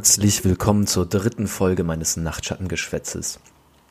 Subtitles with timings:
[0.00, 3.38] Herzlich willkommen zur dritten Folge meines Nachtschattengeschwätzes.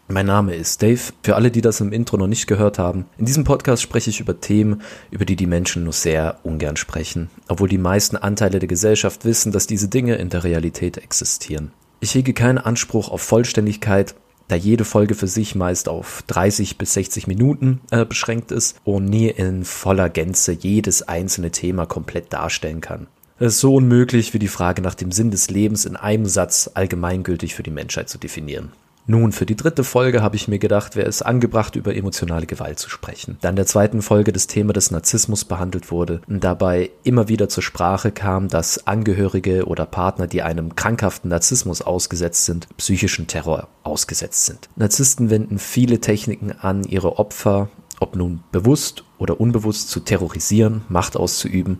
[0.07, 0.99] Mein Name ist Dave.
[1.21, 4.19] Für alle, die das im Intro noch nicht gehört haben, in diesem Podcast spreche ich
[4.19, 4.81] über Themen,
[5.11, 9.51] über die die Menschen nur sehr ungern sprechen, obwohl die meisten Anteile der Gesellschaft wissen,
[9.51, 11.73] dass diese Dinge in der Realität existieren.
[11.99, 14.15] Ich hege keinen Anspruch auf Vollständigkeit,
[14.47, 19.05] da jede Folge für sich meist auf 30 bis 60 Minuten äh, beschränkt ist und
[19.05, 23.05] nie in voller Gänze jedes einzelne Thema komplett darstellen kann.
[23.41, 26.71] Es ist so unmöglich wie die Frage nach dem Sinn des Lebens in einem Satz
[26.73, 28.73] allgemeingültig für die Menschheit zu definieren.
[29.07, 32.79] Nun, für die dritte Folge habe ich mir gedacht, wäre es angebracht, über emotionale Gewalt
[32.79, 33.37] zu sprechen.
[33.39, 37.47] Da in der zweiten Folge das Thema des Narzissmus behandelt wurde und dabei immer wieder
[37.47, 43.69] zur Sprache kam, dass Angehörige oder Partner, die einem krankhaften Narzissmus ausgesetzt sind, psychischen Terror
[43.83, 44.67] ausgesetzt sind.
[44.75, 47.69] Narzissten wenden viele Techniken an, ihre Opfer,
[48.01, 51.79] ob nun bewusst oder unbewusst, zu terrorisieren, Macht auszuüben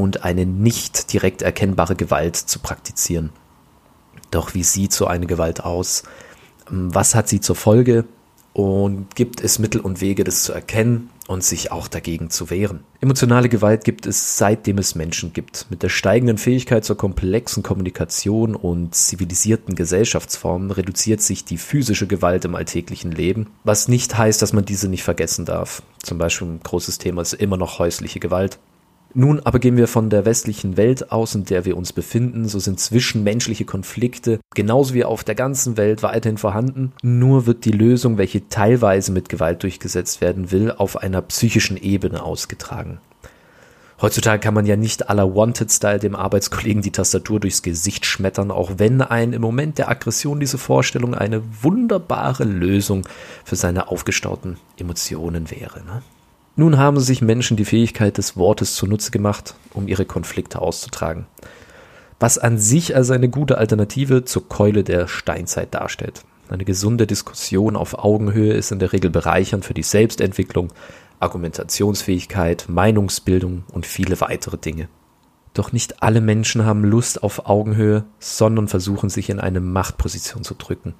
[0.00, 3.30] und eine nicht direkt erkennbare Gewalt zu praktizieren.
[4.30, 6.04] Doch wie sieht so eine Gewalt aus?
[6.70, 8.04] was hat sie zur Folge
[8.52, 12.80] und gibt es Mittel und Wege, das zu erkennen und sich auch dagegen zu wehren.
[13.00, 15.66] Emotionale Gewalt gibt es seitdem es Menschen gibt.
[15.70, 22.44] Mit der steigenden Fähigkeit zur komplexen Kommunikation und zivilisierten Gesellschaftsformen reduziert sich die physische Gewalt
[22.44, 25.82] im alltäglichen Leben, was nicht heißt, dass man diese nicht vergessen darf.
[26.02, 28.58] Zum Beispiel ein großes Thema ist immer noch häusliche Gewalt.
[29.12, 32.60] Nun aber gehen wir von der westlichen Welt aus, in der wir uns befinden, so
[32.60, 38.18] sind zwischenmenschliche Konflikte genauso wie auf der ganzen Welt weiterhin vorhanden, nur wird die Lösung,
[38.18, 43.00] welche teilweise mit Gewalt durchgesetzt werden will, auf einer psychischen Ebene ausgetragen.
[44.00, 48.78] Heutzutage kann man ja nicht aller Wanted-Style dem Arbeitskollegen die Tastatur durchs Gesicht schmettern, auch
[48.78, 53.06] wenn ein im Moment der Aggression diese Vorstellung eine wunderbare Lösung
[53.44, 55.84] für seine aufgestauten Emotionen wäre.
[55.84, 56.00] Ne?
[56.60, 61.24] Nun haben sich Menschen die Fähigkeit des Wortes zunutze gemacht, um ihre Konflikte auszutragen.
[62.18, 66.22] Was an sich also eine gute Alternative zur Keule der Steinzeit darstellt.
[66.50, 70.70] Eine gesunde Diskussion auf Augenhöhe ist in der Regel bereichernd für die Selbstentwicklung,
[71.18, 74.90] Argumentationsfähigkeit, Meinungsbildung und viele weitere Dinge.
[75.54, 80.52] Doch nicht alle Menschen haben Lust auf Augenhöhe, sondern versuchen sich in eine Machtposition zu
[80.52, 80.92] drücken.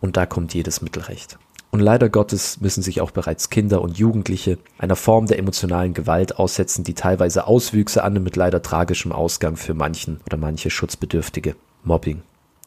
[0.00, 1.38] Und da kommt jedes Mittelrecht.
[1.74, 6.38] Und leider Gottes müssen sich auch bereits Kinder und Jugendliche einer Form der emotionalen Gewalt
[6.38, 11.56] aussetzen, die teilweise Auswüchse annimmt mit leider tragischem Ausgang für manchen oder manche Schutzbedürftige.
[11.82, 12.22] Mobbing.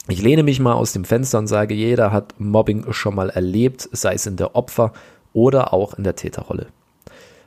[0.09, 3.87] Ich lehne mich mal aus dem Fenster und sage, jeder hat Mobbing schon mal erlebt,
[3.93, 4.91] sei es in der Opfer-
[5.31, 6.67] oder auch in der Täterrolle.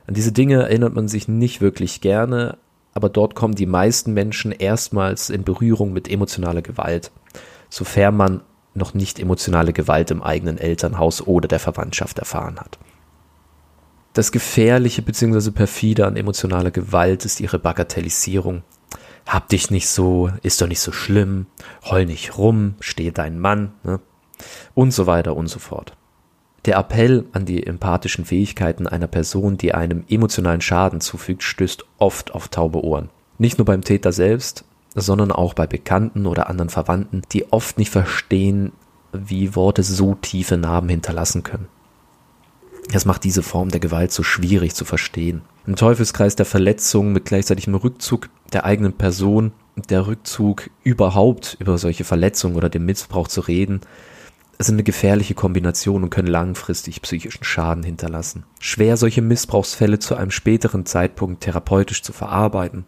[0.07, 2.57] An diese Dinge erinnert man sich nicht wirklich gerne,
[2.95, 7.11] aber dort kommen die meisten Menschen erstmals in Berührung mit emotionaler Gewalt,
[7.69, 8.41] sofern man
[8.73, 12.79] noch nicht emotionale Gewalt im eigenen Elternhaus oder der Verwandtschaft erfahren hat.
[14.13, 15.51] Das Gefährliche bzw.
[15.51, 18.63] perfide an emotionaler Gewalt ist ihre Bagatellisierung.
[19.25, 21.45] Hab dich nicht so, ist doch nicht so schlimm,
[21.85, 23.99] heul nicht rum, steh dein Mann, ne?
[24.73, 25.95] und so weiter und so fort.
[26.65, 32.35] Der Appell an die empathischen Fähigkeiten einer Person, die einem emotionalen Schaden zufügt, stößt oft
[32.35, 33.09] auf taube Ohren.
[33.37, 34.65] Nicht nur beim Täter selbst,
[34.95, 38.71] sondern auch bei Bekannten oder anderen Verwandten, die oft nicht verstehen,
[39.13, 41.67] wie Worte so tiefe Narben hinterlassen können.
[42.91, 45.41] Das macht diese Form der Gewalt so schwierig zu verstehen.
[45.65, 49.53] Ein Teufelskreis der Verletzung mit gleichzeitigem Rückzug der eigenen Person,
[49.89, 53.81] der Rückzug überhaupt über solche Verletzungen oder den Missbrauch zu reden,
[54.59, 58.43] sind eine gefährliche Kombination und können langfristig psychischen Schaden hinterlassen.
[58.59, 62.85] Schwer solche Missbrauchsfälle zu einem späteren Zeitpunkt therapeutisch zu verarbeiten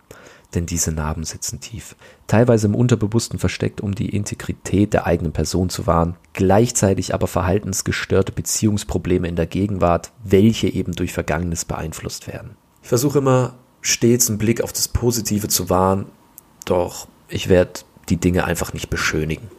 [0.56, 1.96] denn diese Narben sitzen tief,
[2.28, 8.32] teilweise im Unterbewussten versteckt, um die Integrität der eigenen Person zu wahren, gleichzeitig aber verhaltensgestörte
[8.32, 12.55] Beziehungsprobleme in der Gegenwart, welche eben durch Vergangenes beeinflusst werden.
[12.82, 16.05] Ich versuche immer stets einen Blick auf das Positive zu wahren,
[16.66, 19.50] doch ich werde die Dinge einfach nicht beschönigen.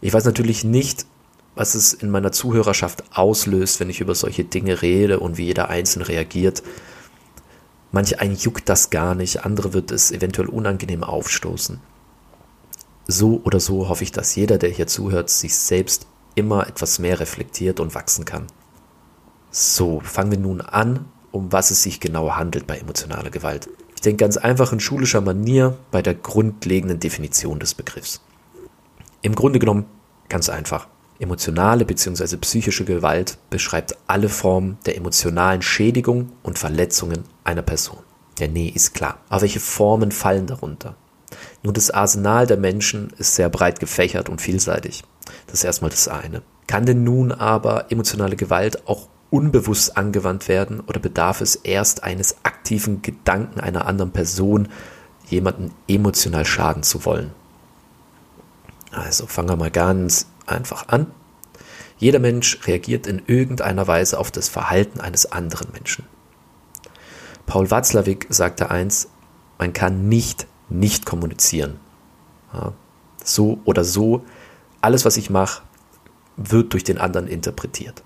[0.00, 1.06] Ich weiß natürlich nicht,
[1.54, 5.70] was es in meiner Zuhörerschaft auslöst, wenn ich über solche Dinge rede und wie jeder
[5.70, 6.62] einzeln reagiert.
[7.96, 11.80] Manche einen juckt das gar nicht, andere wird es eventuell unangenehm aufstoßen.
[13.06, 17.18] So oder so hoffe ich, dass jeder, der hier zuhört, sich selbst immer etwas mehr
[17.20, 18.48] reflektiert und wachsen kann.
[19.50, 23.70] So, fangen wir nun an, um was es sich genau handelt bei emotionaler Gewalt.
[23.94, 28.20] Ich denke ganz einfach in schulischer Manier bei der grundlegenden Definition des Begriffs.
[29.22, 29.86] Im Grunde genommen
[30.28, 30.86] ganz einfach.
[31.18, 32.36] Emotionale bzw.
[32.36, 37.98] psychische Gewalt beschreibt alle Formen der emotionalen Schädigung und Verletzungen einer Person.
[38.38, 39.18] Ja, nee, ist klar.
[39.28, 40.96] Aber welche Formen fallen darunter?
[41.62, 45.04] Nun, das Arsenal der Menschen ist sehr breit gefächert und vielseitig.
[45.46, 46.42] Das ist erstmal das eine.
[46.66, 52.36] Kann denn nun aber emotionale Gewalt auch unbewusst angewandt werden oder bedarf es erst eines
[52.44, 54.68] aktiven Gedanken einer anderen Person,
[55.28, 57.32] jemanden emotional schaden zu wollen?
[58.92, 61.08] Also fangen wir mal ganz einfach an.
[61.98, 66.04] Jeder Mensch reagiert in irgendeiner Weise auf das Verhalten eines anderen Menschen.
[67.46, 69.08] Paul Watzlawick sagte eins,
[69.58, 71.78] man kann nicht nicht kommunizieren.
[72.52, 72.72] Ja,
[73.22, 74.24] so oder so,
[74.80, 75.62] alles, was ich mache,
[76.36, 78.02] wird durch den anderen interpretiert.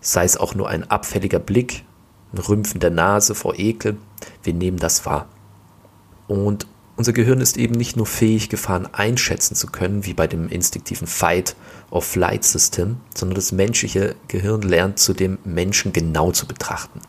[0.00, 1.84] Sei es auch nur ein abfälliger Blick,
[2.32, 3.98] ein Rümpfen der Nase vor Ekel,
[4.42, 5.26] wir nehmen das wahr.
[6.28, 6.66] Und
[6.96, 11.06] unser Gehirn ist eben nicht nur fähig, Gefahren einschätzen zu können, wie bei dem instinktiven
[11.06, 17.00] Fight-or-Flight-System, sondern das menschliche Gehirn lernt zudem Menschen genau zu betrachten.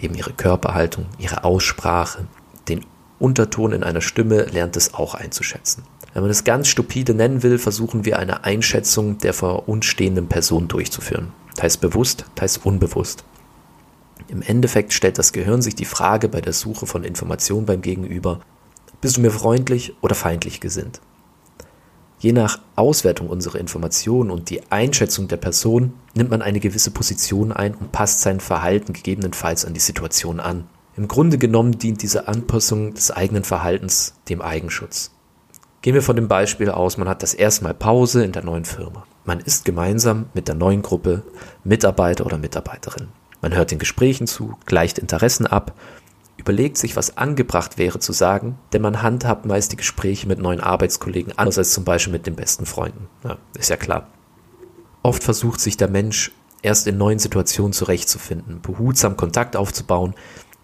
[0.00, 2.26] Eben ihre Körperhaltung, ihre Aussprache,
[2.68, 2.86] den
[3.18, 5.84] Unterton in einer Stimme lernt es auch einzuschätzen.
[6.14, 10.28] Wenn man es ganz stupide nennen will, versuchen wir eine Einschätzung der vor uns stehenden
[10.28, 11.32] Person durchzuführen.
[11.54, 13.24] Teils bewusst, teils unbewusst.
[14.28, 18.40] Im Endeffekt stellt das Gehirn sich die Frage bei der Suche von Informationen beim Gegenüber,
[19.00, 21.00] bist du mir freundlich oder feindlich gesinnt?
[22.20, 27.50] Je nach Auswertung unserer Informationen und die Einschätzung der Person nimmt man eine gewisse Position
[27.50, 30.68] ein und passt sein Verhalten gegebenenfalls an die Situation an.
[30.98, 35.12] Im Grunde genommen dient diese Anpassung des eigenen Verhaltens dem Eigenschutz.
[35.80, 38.66] Gehen wir von dem Beispiel aus, man hat das erste Mal Pause in der neuen
[38.66, 39.06] Firma.
[39.24, 41.22] Man ist gemeinsam mit der neuen Gruppe
[41.64, 43.08] Mitarbeiter oder Mitarbeiterin.
[43.40, 45.74] Man hört den Gesprächen zu, gleicht Interessen ab,
[46.40, 50.60] überlegt sich, was angebracht wäre zu sagen, denn man handhabt meist die Gespräche mit neuen
[50.60, 53.08] Arbeitskollegen anders als zum Beispiel mit den besten Freunden.
[53.22, 54.08] Ja, ist ja klar.
[55.02, 56.32] Oft versucht sich der Mensch
[56.62, 60.14] erst in neuen Situationen zurechtzufinden, behutsam Kontakt aufzubauen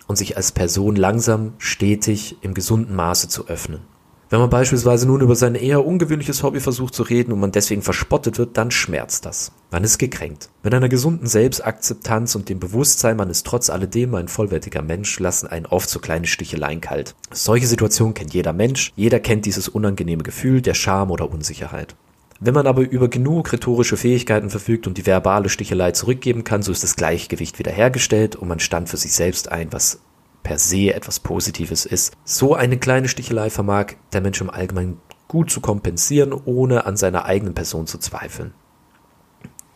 [0.07, 3.81] und sich als Person langsam, stetig, im gesunden Maße zu öffnen.
[4.29, 7.83] Wenn man beispielsweise nun über sein eher ungewöhnliches Hobby versucht zu reden und man deswegen
[7.83, 9.53] verspottet wird, dann schmerzt das.
[9.71, 10.49] Man ist gekränkt.
[10.65, 15.47] Mit einer gesunden Selbstakzeptanz und dem Bewusstsein, man ist trotz alledem ein vollwertiger Mensch, lassen
[15.47, 17.15] einen oft so kleine Sticheleien kalt.
[17.33, 18.93] Solche Situationen kennt jeder Mensch.
[18.97, 21.95] Jeder kennt dieses unangenehme Gefühl der Scham oder Unsicherheit.
[22.41, 26.73] Wenn man aber über genug rhetorische Fähigkeiten verfügt und die verbale Stichelei zurückgeben kann, so
[26.73, 30.01] ist das Gleichgewicht wiederhergestellt und man stand für sich selbst ein, was
[30.47, 32.13] per se etwas Positives ist.
[32.25, 37.25] So eine kleine Stichelei vermag der Mensch im Allgemeinen gut zu kompensieren, ohne an seiner
[37.25, 38.55] eigenen Person zu zweifeln.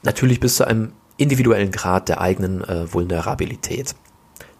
[0.04, 3.96] Natürlich bis zu einem individuellen Grad der eigenen äh, Vulnerabilität.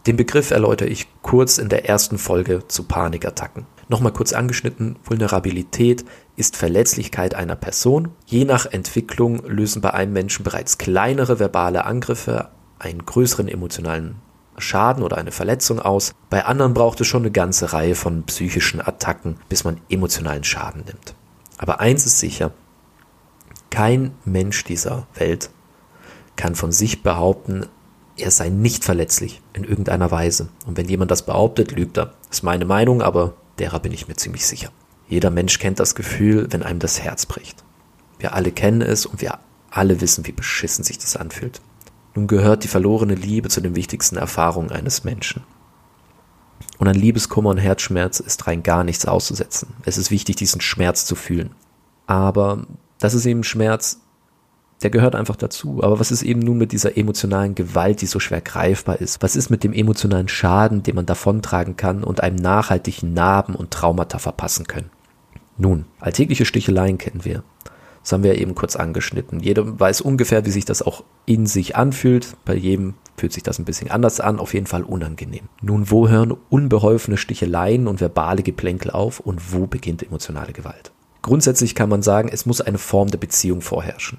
[0.08, 3.66] Den Begriff erläutere ich kurz in der ersten Folge zu Panikattacken.
[3.88, 6.04] Nochmal kurz angeschnitten, Vulnerabilität
[6.34, 8.08] ist Verletzlichkeit einer Person.
[8.26, 12.48] Je nach Entwicklung lösen bei einem Menschen bereits kleinere verbale Angriffe
[12.80, 14.16] einen größeren emotionalen
[14.60, 16.12] Schaden oder eine Verletzung aus.
[16.28, 20.84] Bei anderen braucht es schon eine ganze Reihe von psychischen Attacken, bis man emotionalen Schaden
[20.84, 21.14] nimmt.
[21.58, 22.52] Aber eins ist sicher,
[23.70, 25.50] kein Mensch dieser Welt
[26.36, 27.66] kann von sich behaupten,
[28.16, 30.48] er sei nicht verletzlich in irgendeiner Weise.
[30.66, 32.14] Und wenn jemand das behauptet, lügt er.
[32.28, 34.70] Das ist meine Meinung, aber derer bin ich mir ziemlich sicher.
[35.08, 37.64] Jeder Mensch kennt das Gefühl, wenn einem das Herz bricht.
[38.18, 39.38] Wir alle kennen es und wir
[39.70, 41.60] alle wissen, wie beschissen sich das anfühlt.
[42.14, 45.42] Nun gehört die verlorene Liebe zu den wichtigsten Erfahrungen eines Menschen.
[46.78, 49.74] Und an Liebeskummer und Herzschmerz ist rein gar nichts auszusetzen.
[49.84, 51.50] Es ist wichtig, diesen Schmerz zu fühlen.
[52.06, 52.66] Aber
[52.98, 54.00] das ist eben Schmerz,
[54.82, 55.82] der gehört einfach dazu.
[55.82, 59.22] Aber was ist eben nun mit dieser emotionalen Gewalt, die so schwer greifbar ist?
[59.22, 63.70] Was ist mit dem emotionalen Schaden, den man davontragen kann und einem nachhaltigen Narben und
[63.70, 64.90] Traumata verpassen können?
[65.58, 67.42] Nun, alltägliche Sticheleien kennen wir.
[68.10, 69.38] Das haben wir eben kurz angeschnitten.
[69.38, 72.34] Jeder weiß ungefähr, wie sich das auch in sich anfühlt.
[72.44, 75.48] Bei jedem fühlt sich das ein bisschen anders an, auf jeden Fall unangenehm.
[75.62, 80.90] Nun, wo hören unbeholfene Sticheleien und verbale Geplänkel auf und wo beginnt emotionale Gewalt?
[81.22, 84.18] Grundsätzlich kann man sagen, es muss eine Form der Beziehung vorherrschen.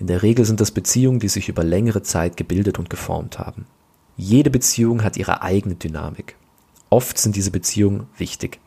[0.00, 3.66] In der Regel sind das Beziehungen, die sich über längere Zeit gebildet und geformt haben.
[4.16, 6.36] Jede Beziehung hat ihre eigene Dynamik.
[6.88, 8.60] Oft sind diese Beziehungen wichtig.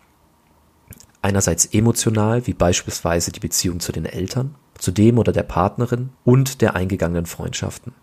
[1.22, 6.62] Einerseits emotional, wie beispielsweise die Beziehung zu den Eltern, zu dem oder der Partnerin und
[6.62, 7.94] der eingegangenen Freundschaften.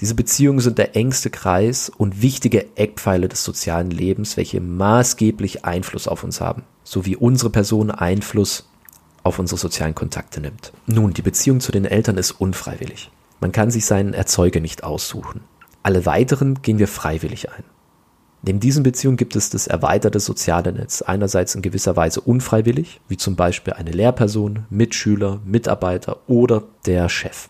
[0.00, 6.06] Diese Beziehungen sind der engste Kreis und wichtige Eckpfeile des sozialen Lebens, welche maßgeblich Einfluss
[6.06, 8.68] auf uns haben, sowie unsere Person Einfluss
[9.24, 10.72] auf unsere sozialen Kontakte nimmt.
[10.86, 13.10] Nun, die Beziehung zu den Eltern ist unfreiwillig.
[13.40, 15.40] Man kann sich seinen Erzeuger nicht aussuchen.
[15.82, 17.64] Alle weiteren gehen wir freiwillig ein.
[18.42, 23.16] Neben diesen Beziehungen gibt es das erweiterte soziale Netz, einerseits in gewisser Weise unfreiwillig, wie
[23.16, 27.48] zum Beispiel eine Lehrperson, Mitschüler, Mitarbeiter oder der Chef.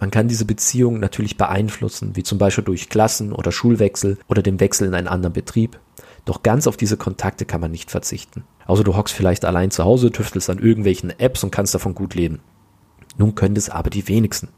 [0.00, 4.58] Man kann diese Beziehung natürlich beeinflussen, wie zum Beispiel durch Klassen- oder Schulwechsel oder dem
[4.58, 5.78] Wechsel in einen anderen Betrieb.
[6.24, 8.42] Doch ganz auf diese Kontakte kann man nicht verzichten.
[8.66, 12.14] Also du hockst vielleicht allein zu Hause, tüftelst an irgendwelchen Apps und kannst davon gut
[12.14, 12.40] leben.
[13.16, 14.48] Nun können es aber die wenigsten.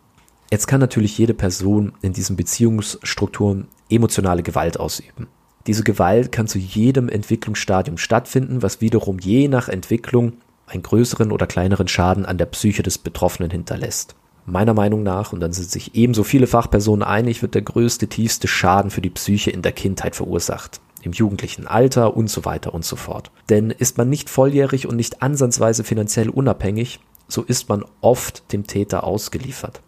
[0.50, 5.26] Jetzt kann natürlich jede Person in diesen Beziehungsstrukturen emotionale Gewalt ausüben.
[5.66, 10.34] Diese Gewalt kann zu jedem Entwicklungsstadium stattfinden, was wiederum je nach Entwicklung
[10.66, 14.14] einen größeren oder kleineren Schaden an der Psyche des Betroffenen hinterlässt.
[14.46, 18.46] Meiner Meinung nach, und dann sind sich ebenso viele Fachpersonen einig, wird der größte, tiefste
[18.46, 22.84] Schaden für die Psyche in der Kindheit verursacht, im jugendlichen Alter und so weiter und
[22.84, 23.30] so fort.
[23.48, 28.66] Denn ist man nicht volljährig und nicht ansatzweise finanziell unabhängig, so ist man oft dem
[28.66, 29.80] Täter ausgeliefert.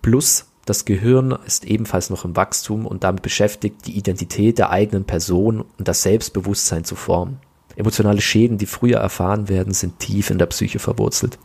[0.00, 5.04] Plus, das Gehirn ist ebenfalls noch im Wachstum und damit beschäftigt, die Identität der eigenen
[5.04, 7.38] Person und das Selbstbewusstsein zu formen.
[7.76, 11.38] Emotionale Schäden, die früher erfahren werden, sind tief in der Psyche verwurzelt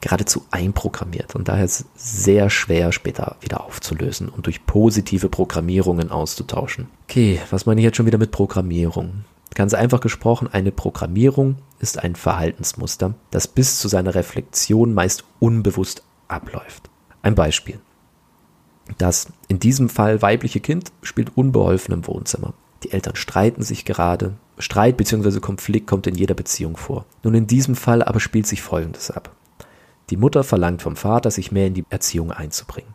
[0.00, 6.88] geradezu einprogrammiert und daher sehr schwer später wieder aufzulösen und durch positive Programmierungen auszutauschen.
[7.08, 9.24] Okay, was meine ich jetzt schon wieder mit Programmierung?
[9.54, 16.02] Ganz einfach gesprochen, eine Programmierung ist ein Verhaltensmuster, das bis zu seiner Reflexion meist unbewusst
[16.28, 16.88] abläuft.
[17.22, 17.80] Ein Beispiel.
[18.98, 22.54] Das in diesem Fall weibliche Kind spielt unbeholfen im Wohnzimmer.
[22.82, 24.34] Die Eltern streiten sich gerade.
[24.58, 25.40] Streit bzw.
[25.40, 27.04] Konflikt kommt in jeder Beziehung vor.
[27.22, 29.34] Nun in diesem Fall aber spielt sich Folgendes ab.
[30.10, 32.94] Die Mutter verlangt vom Vater, sich mehr in die Erziehung einzubringen.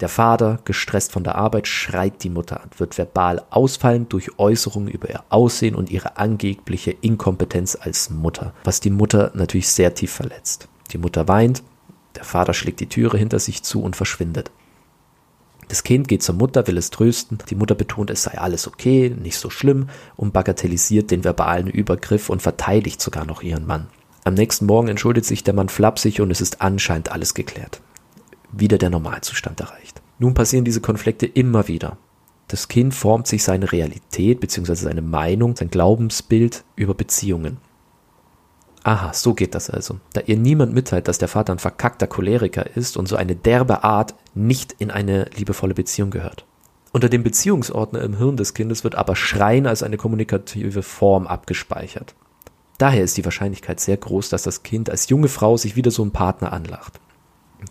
[0.00, 4.88] Der Vater, gestresst von der Arbeit, schreit die Mutter an, wird verbal ausfallend durch Äußerungen
[4.88, 10.12] über ihr Aussehen und ihre angebliche Inkompetenz als Mutter, was die Mutter natürlich sehr tief
[10.12, 10.68] verletzt.
[10.92, 11.62] Die Mutter weint,
[12.16, 14.50] der Vater schlägt die Türe hinter sich zu und verschwindet.
[15.72, 17.38] Das Kind geht zur Mutter, will es trösten.
[17.48, 22.28] Die Mutter betont, es sei alles okay, nicht so schlimm und bagatellisiert den verbalen Übergriff
[22.28, 23.86] und verteidigt sogar noch ihren Mann.
[24.22, 27.80] Am nächsten Morgen entschuldigt sich der Mann flapsig und es ist anscheinend alles geklärt.
[28.52, 30.02] Wieder der Normalzustand erreicht.
[30.18, 31.96] Nun passieren diese Konflikte immer wieder.
[32.48, 34.74] Das Kind formt sich seine Realität bzw.
[34.74, 37.56] seine Meinung, sein Glaubensbild über Beziehungen.
[38.84, 40.00] Aha, so geht das also.
[40.12, 43.84] Da ihr niemand mitteilt, dass der Vater ein verkackter Choleriker ist und so eine derbe
[43.84, 46.46] Art nicht in eine liebevolle Beziehung gehört.
[46.92, 52.14] Unter dem Beziehungsordner im Hirn des Kindes wird aber Schreien als eine kommunikative Form abgespeichert.
[52.78, 56.02] Daher ist die Wahrscheinlichkeit sehr groß, dass das Kind als junge Frau sich wieder so
[56.02, 57.00] einen Partner anlacht.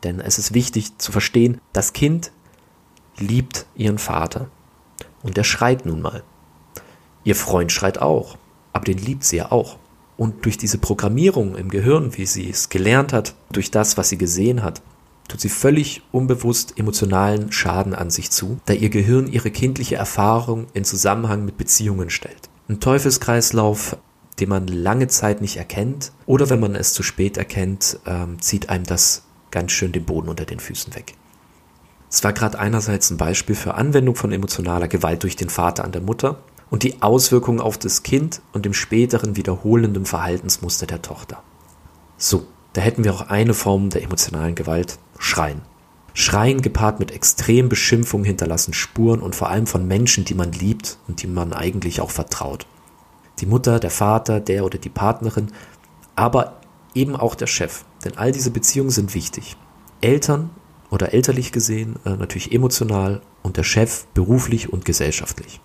[0.03, 2.31] Denn es ist wichtig zu verstehen, das Kind
[3.17, 4.49] liebt ihren Vater.
[5.21, 6.23] Und der schreit nun mal.
[7.23, 8.37] Ihr Freund schreit auch,
[8.73, 9.77] aber den liebt sie ja auch.
[10.17, 14.17] Und durch diese Programmierung im Gehirn, wie sie es gelernt hat, durch das, was sie
[14.17, 14.81] gesehen hat,
[15.31, 20.67] tut sie völlig unbewusst emotionalen Schaden an sich zu, da ihr Gehirn ihre kindliche Erfahrung
[20.73, 22.49] in Zusammenhang mit Beziehungen stellt.
[22.69, 23.97] Ein Teufelskreislauf
[24.41, 26.11] den man lange Zeit nicht erkennt.
[26.25, 30.29] Oder wenn man es zu spät erkennt, ähm, zieht einem das ganz schön den Boden
[30.29, 31.13] unter den Füßen weg.
[32.09, 35.91] Es war gerade einerseits ein Beispiel für Anwendung von emotionaler Gewalt durch den Vater an
[35.91, 41.41] der Mutter und die Auswirkungen auf das Kind und dem späteren wiederholenden Verhaltensmuster der Tochter.
[42.17, 45.61] So, da hätten wir auch eine Form der emotionalen Gewalt, Schreien.
[46.13, 50.97] Schreien gepaart mit extrem Beschimpfung hinterlassen Spuren und vor allem von Menschen, die man liebt
[51.07, 52.67] und die man eigentlich auch vertraut
[53.41, 55.51] die Mutter, der Vater, der oder die Partnerin,
[56.15, 56.61] aber
[56.93, 57.83] eben auch der Chef.
[58.05, 59.57] Denn all diese Beziehungen sind wichtig.
[59.99, 60.51] Eltern
[60.89, 65.59] oder elterlich gesehen äh, natürlich emotional und der Chef beruflich und gesellschaftlich.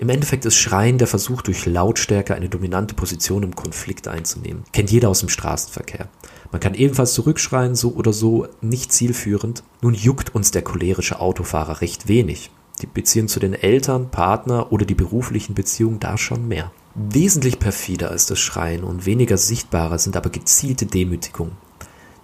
[0.00, 4.64] Im Endeffekt ist Schreien der Versuch, durch Lautstärke eine dominante Position im Konflikt einzunehmen.
[4.72, 6.08] Kennt jeder aus dem Straßenverkehr.
[6.50, 9.62] Man kann ebenfalls zurückschreien, so oder so, nicht zielführend.
[9.82, 12.50] Nun juckt uns der cholerische Autofahrer recht wenig.
[12.80, 16.72] Die Beziehung zu den Eltern, Partner oder die beruflichen Beziehungen da schon mehr.
[16.94, 21.58] Wesentlich perfider ist das Schreien und weniger sichtbarer sind aber gezielte Demütigungen.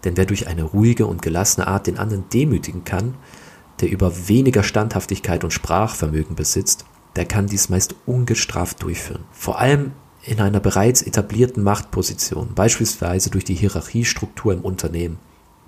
[0.03, 3.17] Denn wer durch eine ruhige und gelassene Art den anderen demütigen kann,
[3.83, 9.25] der über weniger Standhaftigkeit und Sprachvermögen besitzt, der kann dies meist ungestraft durchführen.
[9.33, 9.93] Vor allem
[10.23, 15.19] in einer bereits etablierten Machtposition, beispielsweise durch die Hierarchiestruktur im Unternehmen.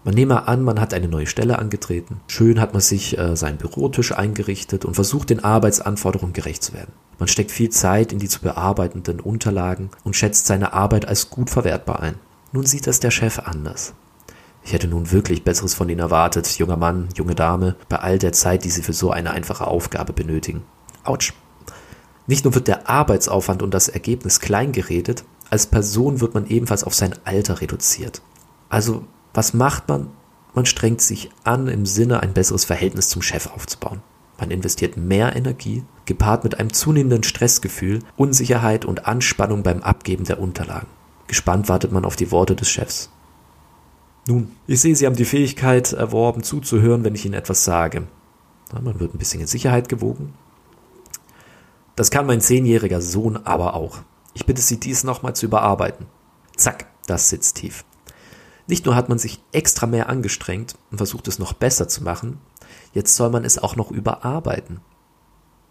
[0.04, 2.20] Man nehme an, man hat eine neue Stelle angetreten.
[2.28, 6.92] Schön hat man sich äh, seinen Bürotisch eingerichtet und versucht, den Arbeitsanforderungen gerecht zu werden.
[7.18, 11.50] Man steckt viel Zeit in die zu bearbeitenden Unterlagen und schätzt seine Arbeit als gut
[11.50, 12.14] verwertbar ein.
[12.52, 13.92] Nun sieht das der Chef anders.
[14.64, 18.32] Ich hätte nun wirklich Besseres von Ihnen erwartet, junger Mann, junge Dame, bei all der
[18.32, 20.62] Zeit, die Sie für so eine einfache Aufgabe benötigen.
[21.08, 21.32] Autsch.
[22.26, 26.84] Nicht nur wird der Arbeitsaufwand und das Ergebnis klein geredet, als Person wird man ebenfalls
[26.84, 28.20] auf sein Alter reduziert.
[28.68, 30.08] Also, was macht man?
[30.54, 34.02] Man strengt sich an, im Sinne ein besseres Verhältnis zum Chef aufzubauen.
[34.38, 40.40] Man investiert mehr Energie, gepaart mit einem zunehmenden Stressgefühl, Unsicherheit und Anspannung beim Abgeben der
[40.40, 40.86] Unterlagen.
[41.26, 43.10] Gespannt wartet man auf die Worte des Chefs.
[44.26, 48.06] Nun, ich sehe, Sie haben die Fähigkeit erworben, zuzuhören, wenn ich Ihnen etwas sage.
[48.72, 50.34] Man wird ein bisschen in Sicherheit gewogen.
[51.98, 53.98] Das kann mein zehnjähriger Sohn aber auch.
[54.32, 56.06] Ich bitte Sie, dies nochmal zu überarbeiten.
[56.56, 57.84] Zack, das sitzt tief.
[58.66, 62.38] Nicht nur hat man sich extra mehr angestrengt und versucht es noch besser zu machen,
[62.92, 64.80] Jetzt soll man es auch noch überarbeiten.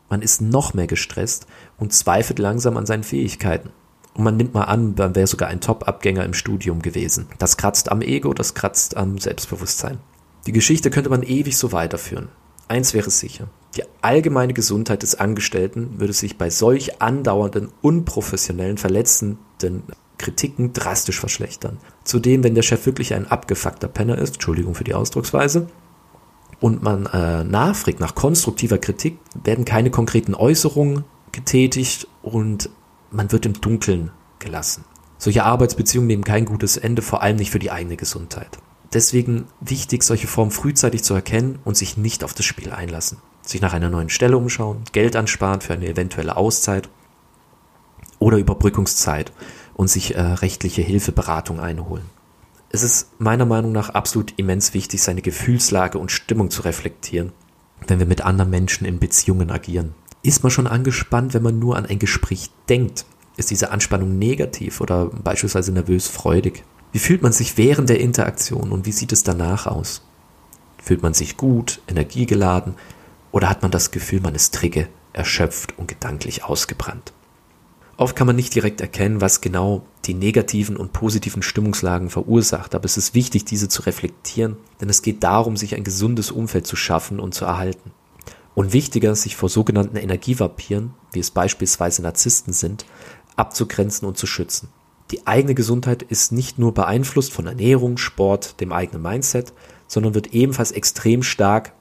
[0.09, 3.71] Man ist noch mehr gestresst und zweifelt langsam an seinen Fähigkeiten.
[4.13, 7.27] und man nimmt mal an, man wäre sogar ein Top-Abgänger im Studium gewesen.
[7.37, 9.99] Das kratzt am Ego, das kratzt am Selbstbewusstsein.
[10.47, 12.29] Die Geschichte könnte man ewig so weiterführen.
[12.67, 13.47] Eins wäre sicher.
[13.77, 19.83] Die allgemeine Gesundheit des Angestellten würde sich bei solch andauernden, unprofessionellen, verletzenden
[20.17, 21.77] Kritiken drastisch verschlechtern.
[22.03, 25.67] Zudem, wenn der Chef wirklich ein abgefuckter Penner ist, Entschuldigung für die Ausdrucksweise,
[26.59, 32.71] und man äh, nachfragt nach konstruktiver Kritik, werden keine konkreten Äußerungen getätigt und
[33.11, 34.85] man wird im Dunkeln gelassen.
[35.19, 38.57] Solche Arbeitsbeziehungen nehmen kein gutes Ende, vor allem nicht für die eigene Gesundheit.
[38.91, 43.19] Deswegen wichtig, solche Formen frühzeitig zu erkennen und sich nicht auf das Spiel einlassen.
[43.47, 46.89] Sich nach einer neuen Stelle umschauen, Geld ansparen für eine eventuelle Auszeit
[48.19, 49.31] oder Überbrückungszeit
[49.73, 52.03] und sich äh, rechtliche Hilfeberatung einholen.
[52.69, 57.31] Es ist meiner Meinung nach absolut immens wichtig, seine Gefühlslage und Stimmung zu reflektieren,
[57.87, 59.95] wenn wir mit anderen Menschen in Beziehungen agieren.
[60.23, 63.05] Ist man schon angespannt, wenn man nur an ein Gespräch denkt?
[63.37, 66.65] Ist diese Anspannung negativ oder beispielsweise nervös freudig?
[66.91, 70.01] Wie fühlt man sich während der Interaktion und wie sieht es danach aus?
[70.83, 72.75] Fühlt man sich gut, energiegeladen
[73.31, 77.13] oder hat man das Gefühl, man ist trigge, erschöpft und gedanklich ausgebrannt?
[77.97, 82.85] Oft kann man nicht direkt erkennen, was genau die negativen und positiven Stimmungslagen verursacht, aber
[82.85, 86.75] es ist wichtig, diese zu reflektieren, denn es geht darum, sich ein gesundes Umfeld zu
[86.75, 87.91] schaffen und zu erhalten.
[88.53, 92.85] Und wichtiger, sich vor sogenannten Energievampiren, wie es beispielsweise Narzissten sind,
[93.35, 94.69] abzugrenzen und zu schützen.
[95.11, 99.53] Die eigene Gesundheit ist nicht nur beeinflusst von Ernährung, Sport, dem eigenen Mindset,
[99.87, 101.73] sondern wird ebenfalls extrem stark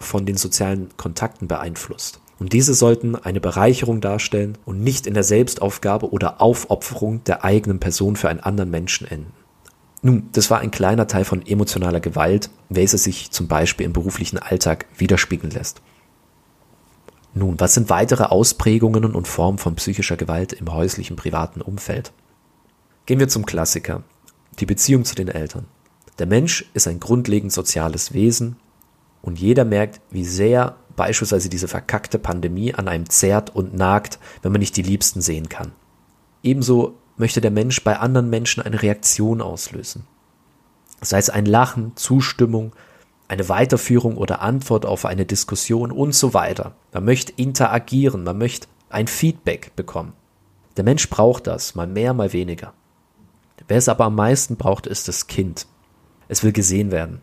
[0.00, 2.20] von den sozialen Kontakten beeinflusst.
[2.40, 7.78] Und diese sollten eine Bereicherung darstellen und nicht in der Selbstaufgabe oder Aufopferung der eigenen
[7.78, 9.32] Person für einen anderen Menschen enden.
[10.02, 14.38] Nun, das war ein kleiner Teil von emotionaler Gewalt, welche sich zum Beispiel im beruflichen
[14.38, 15.82] Alltag widerspiegeln lässt.
[17.34, 22.12] Nun, was sind weitere Ausprägungen und Formen von psychischer Gewalt im häuslichen privaten Umfeld?
[23.04, 24.02] Gehen wir zum Klassiker,
[24.58, 25.66] die Beziehung zu den Eltern.
[26.18, 28.56] Der Mensch ist ein grundlegend soziales Wesen
[29.22, 34.52] und jeder merkt, wie sehr beispielsweise diese verkackte Pandemie an einem zerrt und nagt, wenn
[34.52, 35.72] man nicht die Liebsten sehen kann.
[36.42, 40.06] Ebenso möchte der Mensch bei anderen Menschen eine Reaktion auslösen.
[41.00, 42.72] Sei es ein Lachen, Zustimmung,
[43.28, 46.74] eine Weiterführung oder Antwort auf eine Diskussion und so weiter.
[46.92, 50.14] Man möchte interagieren, man möchte ein Feedback bekommen.
[50.76, 52.74] Der Mensch braucht das, mal mehr, mal weniger.
[53.68, 55.66] Wer es aber am meisten braucht, ist das Kind.
[56.26, 57.22] Es will gesehen werden.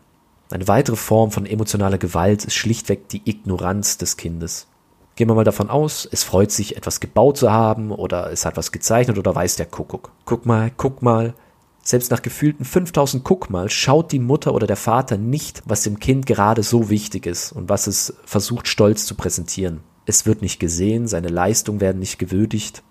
[0.50, 4.68] Eine weitere Form von emotionaler Gewalt ist schlichtweg die Ignoranz des Kindes.
[5.16, 8.56] Gehen wir mal davon aus, es freut sich, etwas gebaut zu haben oder es hat
[8.56, 10.12] was gezeichnet oder weiß der Kuckuck.
[10.26, 11.34] Guck mal, guck mal.
[11.82, 16.00] Selbst nach gefühlten 5000 Guck mal schaut die Mutter oder der Vater nicht, was dem
[16.00, 19.82] Kind gerade so wichtig ist und was es versucht stolz zu präsentieren.
[20.06, 22.84] Es wird nicht gesehen, seine Leistungen werden nicht gewürdigt.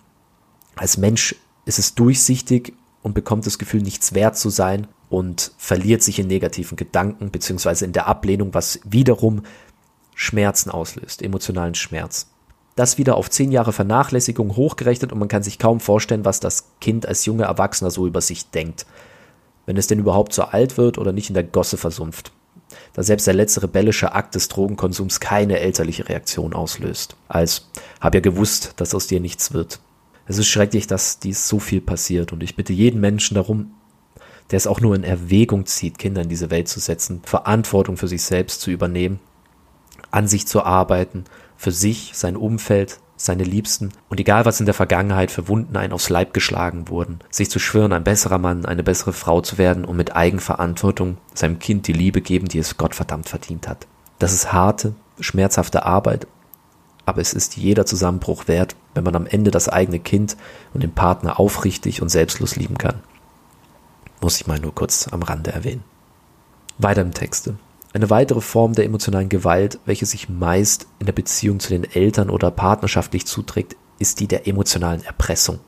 [0.75, 6.03] Als Mensch ist es durchsichtig und bekommt das Gefühl, nichts wert zu sein und verliert
[6.03, 9.43] sich in negativen Gedanken beziehungsweise in der Ablehnung, was wiederum
[10.15, 12.29] Schmerzen auslöst, emotionalen Schmerz.
[12.75, 16.73] Das wieder auf zehn Jahre Vernachlässigung hochgerechnet und man kann sich kaum vorstellen, was das
[16.81, 18.87] Kind als junger Erwachsener so über sich denkt.
[19.65, 22.33] Wenn es denn überhaupt so alt wird oder nicht in der Gosse versumpft.
[22.93, 27.17] Da selbst der letzte rebellische Akt des Drogenkonsums keine elterliche Reaktion auslöst.
[27.29, 27.69] Als,
[28.01, 29.81] hab ja gewusst, dass aus dir nichts wird.
[30.27, 33.76] Es ist schrecklich, dass dies so viel passiert und ich bitte jeden Menschen darum,
[34.51, 38.09] der es auch nur in Erwägung zieht, Kinder in diese Welt zu setzen, Verantwortung für
[38.09, 39.21] sich selbst zu übernehmen,
[40.11, 41.25] an sich zu arbeiten,
[41.57, 45.93] für sich, sein Umfeld, seine Liebsten und egal was in der Vergangenheit für Wunden ein
[45.93, 49.85] aufs Leib geschlagen wurden, sich zu schwören, ein besserer Mann, eine bessere Frau zu werden
[49.85, 53.87] und mit Eigenverantwortung seinem Kind die Liebe geben, die es Gottverdammt verdient hat.
[54.19, 56.27] Das ist harte, schmerzhafte Arbeit,
[57.07, 60.37] aber es ist jeder Zusammenbruch wert, wenn man am Ende das eigene Kind
[60.75, 62.97] und den Partner aufrichtig und selbstlos lieben kann.
[64.21, 65.85] Muss ich mal nur kurz am Rande erwähnen.
[66.79, 67.57] Weiter im Texte.
[67.93, 72.29] Eine weitere Form der emotionalen Gewalt, welche sich meist in der Beziehung zu den Eltern
[72.29, 75.61] oder partnerschaftlich zuträgt, ist die der emotionalen Erpressung.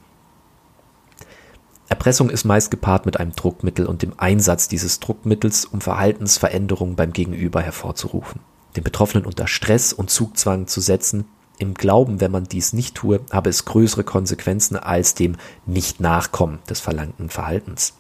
[1.89, 7.15] Erpressung ist meist gepaart mit einem Druckmittel und dem Einsatz dieses Druckmittels, um Verhaltensveränderungen beim
[7.15, 8.43] Gegenüber hervorzurufen.
[8.77, 11.25] Den Betroffenen unter Stress und Zugzwang zu setzen,
[11.59, 16.79] im Glauben, wenn man dies nicht tue, habe es größere Konsequenzen als dem Nicht-Nachkommen des
[16.79, 17.95] verlangten Verhaltens.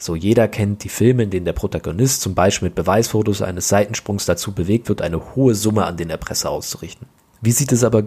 [0.00, 4.24] So jeder kennt die Filme, in denen der Protagonist zum Beispiel mit Beweisfotos eines Seitensprungs
[4.24, 7.06] dazu bewegt wird, eine hohe Summe an den Erpresser auszurichten.
[7.42, 8.04] Wie sieht es aber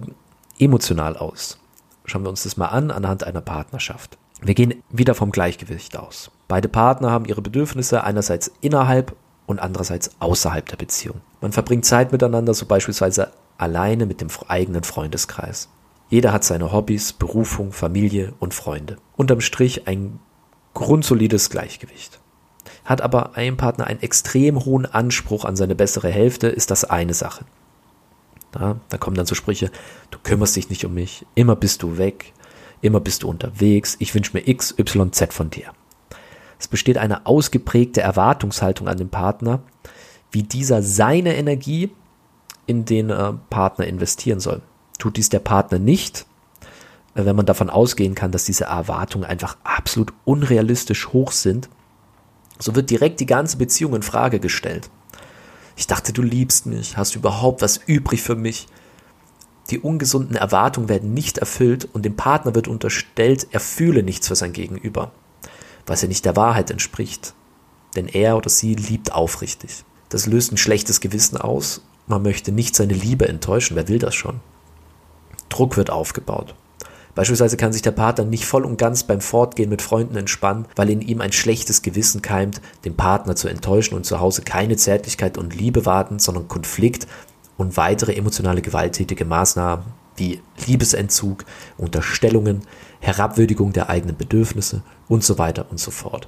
[0.58, 1.60] emotional aus?
[2.06, 4.18] Schauen wir uns das mal an anhand einer Partnerschaft.
[4.42, 6.32] Wir gehen wieder vom Gleichgewicht aus.
[6.48, 11.22] Beide Partner haben ihre Bedürfnisse einerseits innerhalb und andererseits außerhalb der Beziehung.
[11.42, 15.70] Man verbringt Zeit miteinander, so beispielsweise alleine mit dem eigenen Freundeskreis.
[16.10, 18.98] Jeder hat seine Hobbys, Berufung, Familie und Freunde.
[19.16, 20.20] Unterm Strich ein
[20.74, 22.20] grundsolides Gleichgewicht.
[22.86, 27.14] Hat aber ein Partner einen extrem hohen Anspruch an seine bessere Hälfte, ist das eine
[27.14, 27.46] Sache.
[28.60, 29.72] Ja, da kommen dann so Sprüche,
[30.12, 32.34] du kümmerst dich nicht um mich, immer bist du weg,
[32.82, 35.72] immer bist du unterwegs, ich wünsche mir X, Y, Z von dir.
[36.60, 39.62] Es besteht eine ausgeprägte Erwartungshaltung an den Partner,
[40.32, 41.92] wie dieser seine Energie
[42.66, 44.62] in den äh, Partner investieren soll.
[45.00, 46.26] Tut dies der Partner nicht,
[47.16, 51.70] wenn man davon ausgehen kann, dass diese Erwartungen einfach absolut unrealistisch hoch sind,
[52.60, 54.90] so wird direkt die ganze Beziehung in Frage gestellt.
[55.76, 58.68] Ich dachte, du liebst mich, hast du überhaupt was übrig für mich?
[59.70, 64.36] Die ungesunden Erwartungen werden nicht erfüllt und dem Partner wird unterstellt, er fühle nichts für
[64.36, 65.12] sein Gegenüber,
[65.86, 67.34] was ja nicht der Wahrheit entspricht.
[67.96, 69.84] Denn er oder sie liebt aufrichtig.
[70.10, 71.82] Das löst ein schlechtes Gewissen aus.
[72.08, 73.76] Man möchte nicht seine Liebe enttäuschen.
[73.76, 74.42] Wer will das schon?
[75.50, 76.56] Druck wird aufgebaut.
[77.16, 80.90] Beispielsweise kann sich der Partner nicht voll und ganz beim Fortgehen mit Freunden entspannen, weil
[80.90, 85.38] in ihm ein schlechtes Gewissen keimt, den Partner zu enttäuschen und zu Hause keine Zärtlichkeit
[85.38, 87.08] und Liebe warten, sondern Konflikt
[87.58, 91.46] und weitere emotionale gewalttätige Maßnahmen wie Liebesentzug,
[91.78, 92.62] Unterstellungen,
[93.00, 96.28] Herabwürdigung der eigenen Bedürfnisse und so weiter und so fort.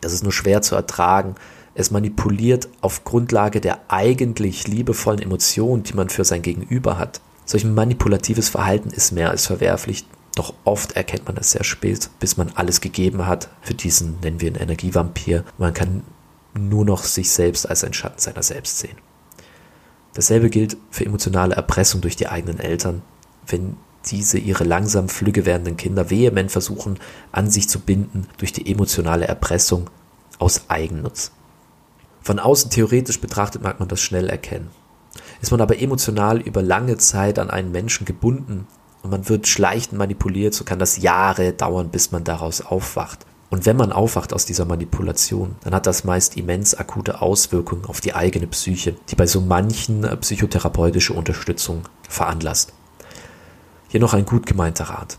[0.00, 1.34] Das ist nur schwer zu ertragen.
[1.74, 7.20] Es manipuliert auf Grundlage der eigentlich liebevollen Emotionen, die man für sein Gegenüber hat.
[7.52, 12.38] Solch manipulatives Verhalten ist mehr als verwerflich, doch oft erkennt man es sehr spät, bis
[12.38, 15.44] man alles gegeben hat für diesen, nennen wir ihn Energievampir.
[15.58, 16.02] Man kann
[16.54, 18.96] nur noch sich selbst als ein Schatten seiner selbst sehen.
[20.14, 23.02] Dasselbe gilt für emotionale Erpressung durch die eigenen Eltern,
[23.46, 26.98] wenn diese ihre langsam flügge werdenden Kinder vehement versuchen,
[27.32, 29.90] an sich zu binden durch die emotionale Erpressung
[30.38, 31.32] aus Eigennutz.
[32.22, 34.70] Von außen theoretisch betrachtet mag man das schnell erkennen.
[35.40, 38.66] Ist man aber emotional über lange Zeit an einen Menschen gebunden
[39.02, 43.26] und man wird schleichend manipuliert, so kann das Jahre dauern, bis man daraus aufwacht.
[43.50, 48.00] Und wenn man aufwacht aus dieser Manipulation, dann hat das meist immens akute Auswirkungen auf
[48.00, 52.72] die eigene Psyche, die bei so manchen äh, psychotherapeutische Unterstützung veranlasst.
[53.88, 55.18] Hier noch ein gut gemeinter Rat.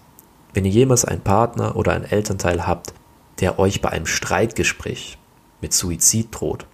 [0.52, 2.96] Wenn ihr jemals einen Partner oder einen Elternteil habt,
[3.40, 5.20] der euch bei einem Streitgespräch
[5.62, 6.66] mit Suizid droht,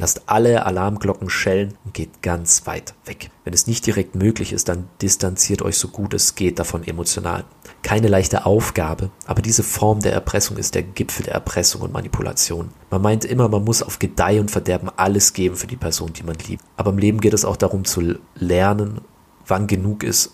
[0.00, 3.30] Lasst alle Alarmglocken schellen und geht ganz weit weg.
[3.42, 7.44] Wenn es nicht direkt möglich ist, dann distanziert euch so gut es geht davon emotional.
[7.82, 12.70] Keine leichte Aufgabe, aber diese Form der Erpressung ist der Gipfel der Erpressung und Manipulation.
[12.90, 16.22] Man meint immer, man muss auf Gedeih und Verderben alles geben für die Person, die
[16.22, 16.64] man liebt.
[16.76, 19.00] Aber im Leben geht es auch darum zu lernen,
[19.48, 20.32] wann genug ist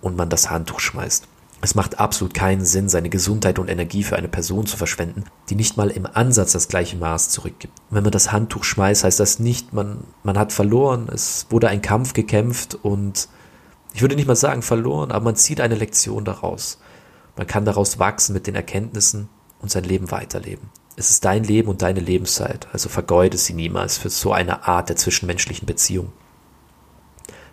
[0.00, 1.28] und man das Handtuch schmeißt.
[1.60, 5.56] Es macht absolut keinen Sinn, seine Gesundheit und Energie für eine Person zu verschwenden, die
[5.56, 7.74] nicht mal im Ansatz das gleiche Maß zurückgibt.
[7.90, 11.82] Wenn man das Handtuch schmeißt, heißt das nicht, man, man hat verloren, es wurde ein
[11.82, 13.28] Kampf gekämpft und
[13.92, 16.78] ich würde nicht mal sagen verloren, aber man zieht eine Lektion daraus.
[17.36, 19.28] Man kann daraus wachsen mit den Erkenntnissen
[19.60, 20.70] und sein Leben weiterleben.
[20.94, 24.88] Es ist dein Leben und deine Lebenszeit, also vergeude sie niemals für so eine Art
[24.88, 26.12] der zwischenmenschlichen Beziehung.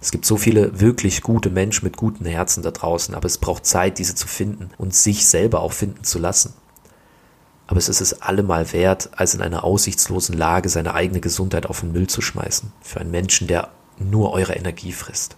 [0.06, 3.66] Es gibt so viele wirklich gute Menschen mit guten Herzen da draußen, aber es braucht
[3.66, 6.54] Zeit, diese zu finden und sich selber auch finden zu lassen.
[7.66, 11.80] Aber es ist es allemal wert, als in einer aussichtslosen Lage seine eigene Gesundheit auf
[11.80, 12.72] den Müll zu schmeißen.
[12.82, 15.38] Für einen Menschen, der nur eure Energie frisst.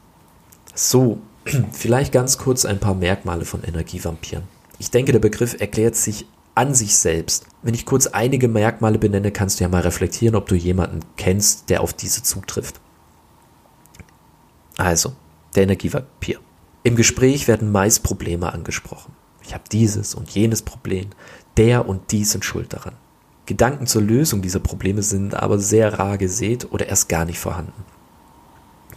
[0.76, 1.20] So,
[1.72, 4.44] vielleicht ganz kurz ein paar Merkmale von Energievampiren.
[4.80, 6.26] Ich denke, der Begriff erklärt sich
[6.56, 7.46] an sich selbst.
[7.62, 11.70] Wenn ich kurz einige Merkmale benenne, kannst du ja mal reflektieren, ob du jemanden kennst,
[11.70, 12.82] der auf diese zutrifft.
[14.78, 15.14] Also,
[15.56, 16.40] der Energievampir.
[16.84, 19.14] Im Gespräch werden meist Probleme angesprochen.
[19.44, 21.10] Ich habe dieses und jenes Problem,
[21.58, 22.94] der und die sind schuld daran.
[23.46, 27.86] Gedanken zur Lösung dieser Probleme sind aber sehr rar gesät oder erst gar nicht vorhanden.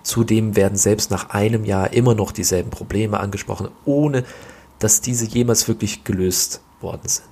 [0.02, 4.24] Zudem werden selbst nach einem Jahr immer noch dieselben Probleme angesprochen, ohne
[4.78, 7.29] dass diese jemals wirklich gelöst worden sind.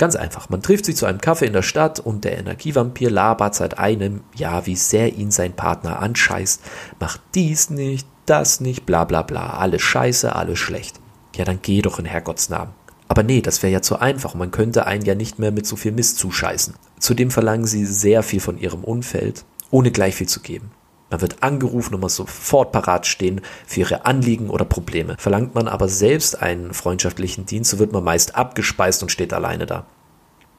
[0.00, 3.54] Ganz einfach, man trifft sich zu einem Kaffee in der Stadt und der Energievampir labert
[3.54, 6.62] seit einem Jahr, wie sehr ihn sein Partner anscheißt.
[6.98, 10.98] Macht dies nicht, das nicht, bla bla bla, alles scheiße, alles schlecht.
[11.36, 12.72] Ja, dann geh doch in Herrgotts Namen.
[13.08, 14.32] Aber nee, das wäre ja zu einfach.
[14.34, 16.76] Man könnte einen ja nicht mehr mit so viel Mist zuscheißen.
[16.98, 20.70] Zudem verlangen sie sehr viel von ihrem Umfeld, ohne gleich viel zu geben.
[21.10, 25.16] Man wird angerufen und muss sofort parat stehen für ihre Anliegen oder Probleme.
[25.18, 29.66] Verlangt man aber selbst einen freundschaftlichen Dienst, so wird man meist abgespeist und steht alleine
[29.66, 29.86] da.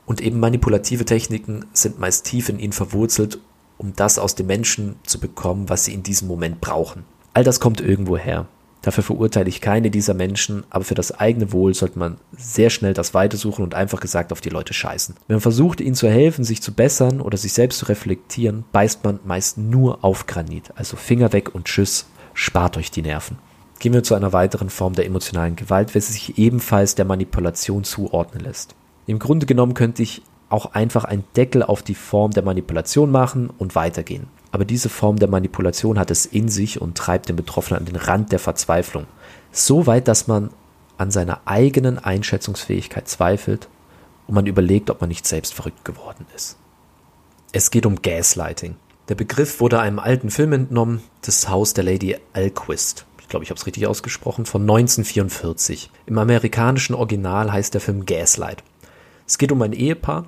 [0.05, 3.39] Und eben manipulative Techniken sind meist tief in ihnen verwurzelt,
[3.77, 7.05] um das aus den Menschen zu bekommen, was sie in diesem Moment brauchen.
[7.33, 8.47] All das kommt irgendwo her.
[8.81, 12.95] Dafür verurteile ich keine dieser Menschen, aber für das eigene Wohl sollte man sehr schnell
[12.95, 15.15] das Weite suchen und einfach gesagt auf die Leute scheißen.
[15.27, 19.03] Wenn man versucht, ihnen zu helfen, sich zu bessern oder sich selbst zu reflektieren, beißt
[19.03, 20.71] man meist nur auf Granit.
[20.75, 23.37] Also Finger weg und tschüss, spart euch die Nerven.
[23.77, 28.43] Gehen wir zu einer weiteren Form der emotionalen Gewalt, welche sich ebenfalls der Manipulation zuordnen
[28.43, 28.75] lässt.
[29.05, 33.49] Im Grunde genommen könnte ich auch einfach einen Deckel auf die Form der Manipulation machen
[33.49, 34.27] und weitergehen.
[34.51, 37.95] Aber diese Form der Manipulation hat es in sich und treibt den Betroffenen an den
[37.95, 39.05] Rand der Verzweiflung.
[39.51, 40.49] So weit, dass man
[40.97, 43.69] an seiner eigenen Einschätzungsfähigkeit zweifelt
[44.27, 46.57] und man überlegt, ob man nicht selbst verrückt geworden ist.
[47.53, 48.75] Es geht um Gaslighting.
[49.09, 53.05] Der Begriff wurde einem alten Film entnommen, das Haus der Lady Alquist.
[53.19, 55.89] Ich glaube, ich habe es richtig ausgesprochen, von 1944.
[56.05, 58.63] Im amerikanischen Original heißt der Film Gaslight.
[59.27, 60.25] Es geht um ein Ehepaar.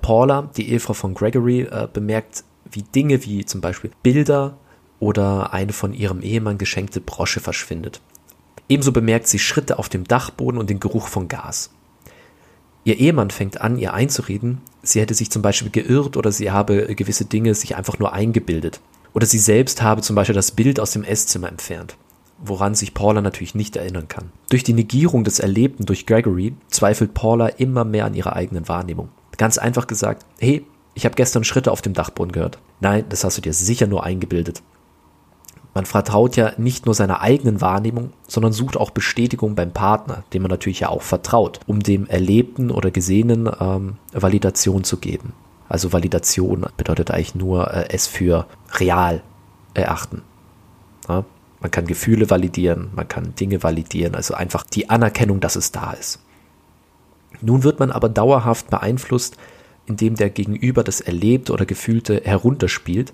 [0.00, 4.56] Paula, die Ehefrau von Gregory, äh, bemerkt, wie Dinge wie zum Beispiel Bilder
[5.00, 8.00] oder eine von ihrem Ehemann geschenkte Brosche verschwindet.
[8.68, 11.70] Ebenso bemerkt sie Schritte auf dem Dachboden und den Geruch von Gas.
[12.84, 16.94] Ihr Ehemann fängt an, ihr einzureden, sie hätte sich zum Beispiel geirrt oder sie habe
[16.94, 18.80] gewisse Dinge sich einfach nur eingebildet.
[19.14, 21.96] Oder sie selbst habe zum Beispiel das Bild aus dem Esszimmer entfernt,
[22.38, 24.30] woran sich Paula natürlich nicht erinnern kann.
[24.50, 29.08] Durch die Negierung des Erlebten durch Gregory zweifelt Paula immer mehr an ihrer eigenen Wahrnehmung.
[29.38, 32.58] Ganz einfach gesagt, hey, ich habe gestern Schritte auf dem Dachboden gehört.
[32.80, 34.62] Nein, das hast du dir sicher nur eingebildet.
[35.74, 40.42] Man vertraut ja nicht nur seiner eigenen Wahrnehmung, sondern sucht auch Bestätigung beim Partner, dem
[40.42, 45.32] man natürlich ja auch vertraut, um dem Erlebten oder Gesehenen ähm, Validation zu geben.
[45.68, 48.46] Also Validation bedeutet eigentlich nur äh, es für
[48.78, 49.22] real
[49.74, 50.22] erachten.
[51.08, 51.24] Ja?
[51.60, 55.92] Man kann Gefühle validieren, man kann Dinge validieren, also einfach die Anerkennung, dass es da
[55.92, 56.20] ist.
[57.40, 59.36] Nun wird man aber dauerhaft beeinflusst,
[59.86, 63.12] indem der Gegenüber das Erlebte oder Gefühlte herunterspielt.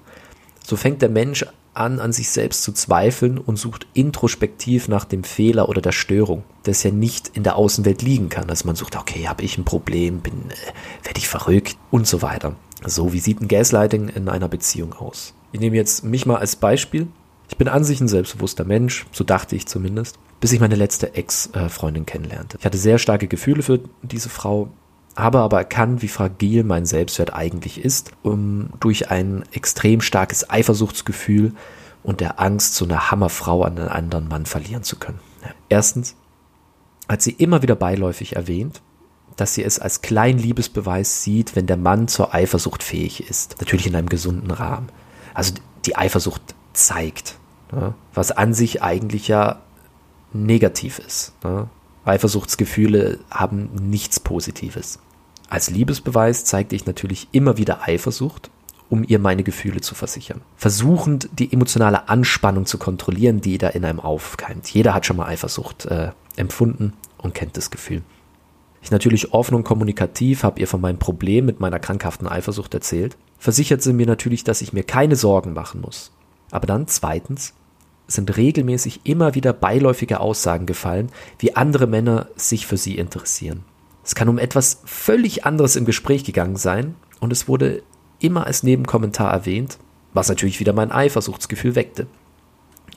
[0.65, 5.25] So fängt der Mensch an, an sich selbst zu zweifeln und sucht introspektiv nach dem
[5.25, 8.51] Fehler oder der Störung, das ja nicht in der Außenwelt liegen kann.
[8.51, 12.23] Also man sucht, okay, habe ich ein Problem, bin, äh, werde ich verrückt und so
[12.23, 12.57] weiter.
[12.85, 15.35] So, wie sieht ein Gaslighting in einer Beziehung aus?
[15.53, 17.09] Ich nehme jetzt mich mal als Beispiel.
[17.49, 21.15] Ich bin an sich ein selbstbewusster Mensch, so dachte ich zumindest, bis ich meine letzte
[21.15, 22.57] Ex-Freundin kennenlernte.
[22.59, 24.71] Ich hatte sehr starke Gefühle für diese Frau,
[25.23, 31.53] habe aber erkannt, wie fragil mein Selbstwert eigentlich ist, um durch ein extrem starkes Eifersuchtsgefühl
[32.03, 35.21] und der Angst, so eine Hammerfrau an einen anderen Mann verlieren zu können.
[35.69, 36.17] Erstens
[37.09, 38.83] hat sie immer wieder beiläufig erwähnt,
[39.37, 43.57] dass sie es als kleinen Liebesbeweis sieht, wenn der Mann zur Eifersucht fähig ist.
[43.61, 44.89] Natürlich in einem gesunden Rahmen.
[45.35, 45.55] Also
[45.87, 47.37] die Eifersucht zeigt,
[48.15, 49.61] was an sich eigentlich ja
[50.33, 51.33] negativ ist.
[52.05, 54.99] Eifersuchtsgefühle haben nichts Positives.
[55.51, 58.51] Als Liebesbeweis zeigte ich natürlich immer wieder Eifersucht,
[58.89, 60.43] um ihr meine Gefühle zu versichern.
[60.57, 64.69] Versuchend, die emotionale Anspannung zu kontrollieren, die da in einem aufkeimt.
[64.73, 68.03] Jeder hat schon mal Eifersucht äh, empfunden und kennt das Gefühl.
[68.81, 73.17] Ich natürlich offen und kommunikativ habe ihr von meinem Problem mit meiner krankhaften Eifersucht erzählt.
[73.37, 76.13] Versichert sie mir natürlich, dass ich mir keine Sorgen machen muss.
[76.53, 77.55] Aber dann zweitens
[78.07, 81.11] sind regelmäßig immer wieder beiläufige Aussagen gefallen,
[81.41, 83.65] wie andere Männer sich für sie interessieren.
[84.05, 87.83] Es kann um etwas völlig anderes im Gespräch gegangen sein und es wurde
[88.19, 89.79] immer als Nebenkommentar erwähnt,
[90.13, 92.07] was natürlich wieder mein Eifersuchtsgefühl weckte.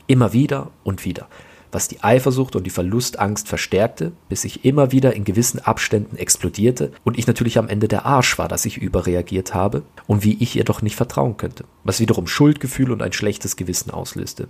[0.07, 1.27] Immer wieder und wieder,
[1.71, 6.91] was die Eifersucht und die Verlustangst verstärkte, bis ich immer wieder in gewissen Abständen explodierte
[7.03, 10.55] und ich natürlich am Ende der Arsch war, dass ich überreagiert habe und wie ich
[10.55, 14.47] ihr doch nicht vertrauen könnte, was wiederum Schuldgefühl und ein schlechtes Gewissen auslöste,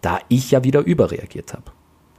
[0.00, 1.72] da ich ja wieder überreagiert habe.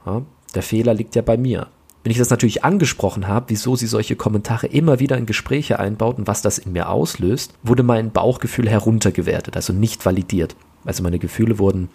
[0.04, 0.22] Ja,
[0.54, 1.68] der Fehler liegt ja bei mir.
[2.04, 6.18] Wenn ich das natürlich angesprochen habe, wieso sie solche Kommentare immer wieder in Gespräche einbaut
[6.18, 10.54] und was das in mir auslöst, wurde mein Bauchgefühl heruntergewertet, also nicht validiert.
[10.84, 11.88] Also meine Gefühle wurden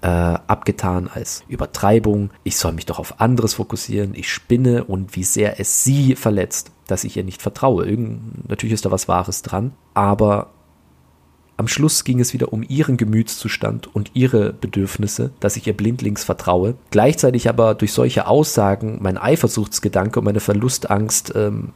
[0.00, 5.24] äh, abgetan als Übertreibung, ich soll mich doch auf anderes fokussieren, ich spinne und wie
[5.24, 7.84] sehr es sie verletzt, dass ich ihr nicht vertraue.
[7.86, 10.50] Irgend, natürlich ist da was Wahres dran, aber
[11.60, 16.24] am Schluss ging es wieder um ihren Gemütszustand und ihre Bedürfnisse, dass ich ihr blindlings
[16.24, 16.74] vertraue.
[16.90, 21.74] Gleichzeitig aber durch solche Aussagen mein Eifersuchtsgedanke und meine Verlustangst ähm,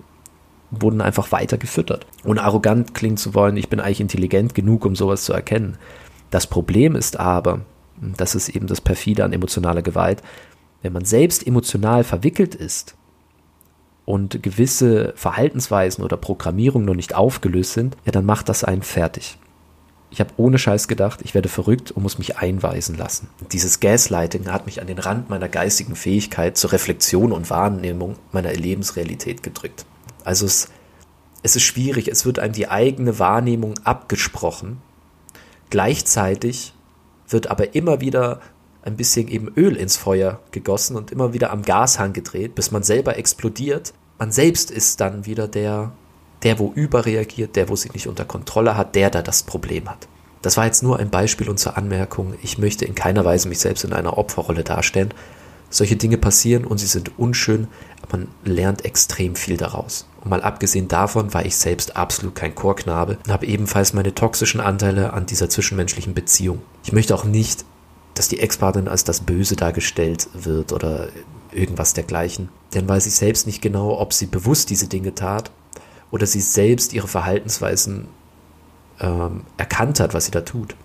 [0.71, 2.07] wurden einfach weiter gefüttert.
[2.25, 5.77] Ohne arrogant klingen zu wollen, ich bin eigentlich intelligent genug, um sowas zu erkennen.
[6.31, 7.61] Das Problem ist aber,
[8.17, 10.23] das ist eben das perfide an emotionaler Gewalt,
[10.81, 12.97] wenn man selbst emotional verwickelt ist
[14.07, 19.37] und gewisse Verhaltensweisen oder Programmierungen noch nicht aufgelöst sind, ja, dann macht das einen fertig.
[20.15, 23.27] Ich habe ohne Scheiß gedacht, ich werde verrückt und muss mich einweisen lassen.
[23.51, 28.53] Dieses Gaslighting hat mich an den Rand meiner geistigen Fähigkeit zur Reflexion und Wahrnehmung meiner
[28.53, 29.85] Lebensrealität gedrückt.
[30.23, 30.69] Also es,
[31.43, 34.81] es ist schwierig, es wird einem die eigene Wahrnehmung abgesprochen.
[35.71, 36.75] Gleichzeitig
[37.29, 38.41] wird aber immer wieder
[38.83, 42.85] ein bisschen eben Öl ins Feuer gegossen und immer wieder am Gashang gedreht, bis man
[42.85, 43.95] selber explodiert.
[44.21, 45.91] Man selbst ist dann wieder der,
[46.43, 50.09] der, wo überreagiert, der, wo sich nicht unter Kontrolle hat, der, der das Problem hat.
[50.43, 52.35] Das war jetzt nur ein Beispiel und zur Anmerkung.
[52.43, 55.15] Ich möchte in keiner Weise mich selbst in einer Opferrolle darstellen.
[55.71, 57.67] Solche Dinge passieren und sie sind unschön,
[58.03, 60.07] aber man lernt extrem viel daraus.
[60.21, 64.61] Und mal abgesehen davon war ich selbst absolut kein Chorknabe und habe ebenfalls meine toxischen
[64.61, 66.61] Anteile an dieser zwischenmenschlichen Beziehung.
[66.85, 67.65] Ich möchte auch nicht,
[68.13, 71.09] dass die Ex-Partnerin als das Böse dargestellt wird oder
[71.53, 72.51] irgendwas dergleichen.
[72.75, 75.51] Denn weiß ich selbst nicht genau, ob sie bewusst diese Dinge tat
[76.15, 78.07] oder sie selbst ihre Verhaltensweisen
[79.01, 80.77] ähm, erkannt hat, was sie da tut.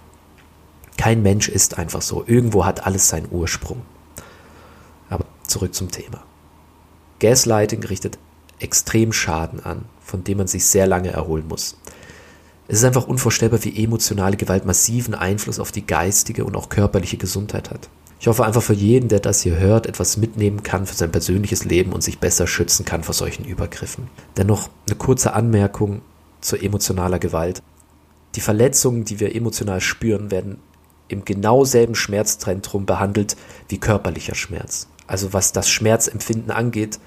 [0.98, 2.24] Kein Mensch ist einfach so.
[2.26, 3.84] Irgendwo hat alles seinen Ursprung.
[5.08, 6.24] Aber zurück zum Thema.
[7.20, 8.18] Gaslighting richtet
[8.58, 11.78] extrem Schaden an, von dem man sich sehr lange erholen muss.
[12.68, 17.18] Es ist einfach unvorstellbar, wie emotionale Gewalt massiven Einfluss auf die geistige und auch körperliche
[17.18, 17.88] Gesundheit hat.
[18.19, 21.63] Ich hoffe einfach für jeden, der das hier hört, etwas mitnehmen kann für sein persönliches
[21.63, 24.10] Leben und sich besser schützen kann vor solchen Übergriffen.
[24.36, 26.01] Dennoch eine kurze Anmerkung
[26.41, 27.63] zur emotionaler Gewalt.
[28.36, 30.60] Die Verletzungen, die wir emotional spüren, werden
[31.08, 33.38] im genau selben Schmerzzentrum behandelt
[33.69, 34.88] wie körperlicher Schmerz.
[35.08, 36.99] Also was das Schmerzempfinden angeht,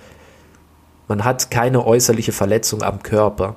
[1.08, 3.56] man hat keine äußerliche Verletzung am Körper,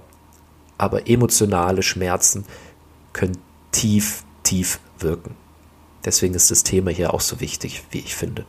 [0.78, 2.44] aber emotionale Schmerzen
[3.14, 3.38] können
[3.72, 5.36] tief, tief wirken.
[6.06, 8.46] Deswegen ist das Thema hier auch so wichtig, wie ich finde.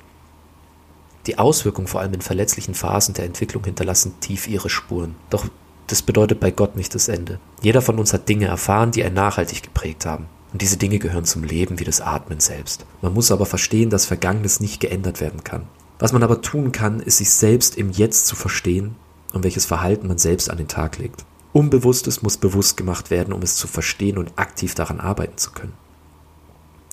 [1.27, 5.16] Die Auswirkungen vor allem in verletzlichen Phasen der Entwicklung hinterlassen tief ihre Spuren.
[5.31, 5.47] Doch
[5.88, 7.40] das bedeutet bei Gott nicht das Ende.
[7.62, 10.27] Jeder von uns hat Dinge erfahren, die einen nachhaltig geprägt haben.
[10.53, 12.87] Und diese Dinge gehören zum Leben wie das Atmen selbst.
[13.03, 15.66] Man muss aber verstehen, dass Vergangenes nicht geändert werden kann.
[15.99, 18.97] Was man aber tun kann, ist sich selbst im Jetzt zu verstehen
[19.33, 21.25] und welches Verhalten man selbst an den Tag legt.
[21.53, 25.73] Unbewusstes muss bewusst gemacht werden, um es zu verstehen und aktiv daran arbeiten zu können.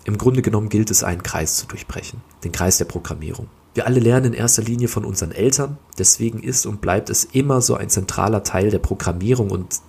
[0.06, 3.48] Im Grunde genommen gilt es, einen Kreis zu durchbrechen, den Kreis der Programmierung.
[3.74, 7.62] Wir alle lernen in erster Linie von unseren Eltern, deswegen ist und bleibt es immer
[7.62, 9.80] so ein zentraler Teil der Programmierung und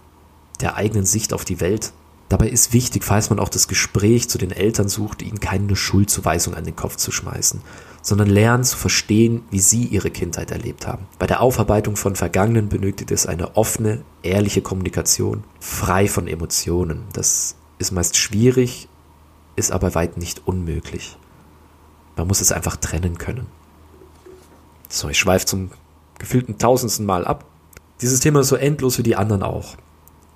[0.61, 1.93] der eigenen Sicht auf die Welt.
[2.31, 6.55] Dabei ist wichtig, falls man auch das Gespräch zu den Eltern sucht, ihnen keine Schuldzuweisung
[6.55, 7.61] an den Kopf zu schmeißen,
[8.01, 11.07] sondern lernen zu verstehen, wie sie ihre Kindheit erlebt haben.
[11.19, 17.03] Bei der Aufarbeitung von Vergangenen benötigt es eine offene, ehrliche Kommunikation, frei von Emotionen.
[17.13, 18.89] Das ist meist schwierig,
[19.57, 21.17] ist aber weit nicht unmöglich.
[22.17, 23.47] Man muss es einfach trennen können.
[24.89, 25.71] So, ich schweife zum
[26.19, 27.45] gefühlten tausendsten Mal ab.
[28.01, 29.77] Dieses Thema ist so endlos wie die anderen auch.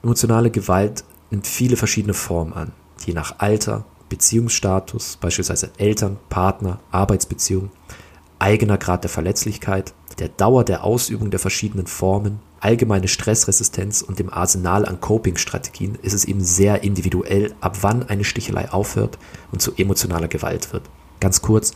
[0.03, 2.73] Emotionale Gewalt nimmt viele verschiedene Formen an,
[3.05, 7.71] je nach Alter, Beziehungsstatus, beispielsweise Eltern, Partner, Arbeitsbeziehung,
[8.39, 14.33] eigener Grad der Verletzlichkeit, der Dauer der Ausübung der verschiedenen Formen, allgemeine Stressresistenz und dem
[14.33, 19.19] Arsenal an Coping-Strategien ist es eben sehr individuell, ab wann eine Stichelei aufhört
[19.53, 20.83] und zu emotionaler Gewalt wird.
[21.21, 21.73] Ganz kurz,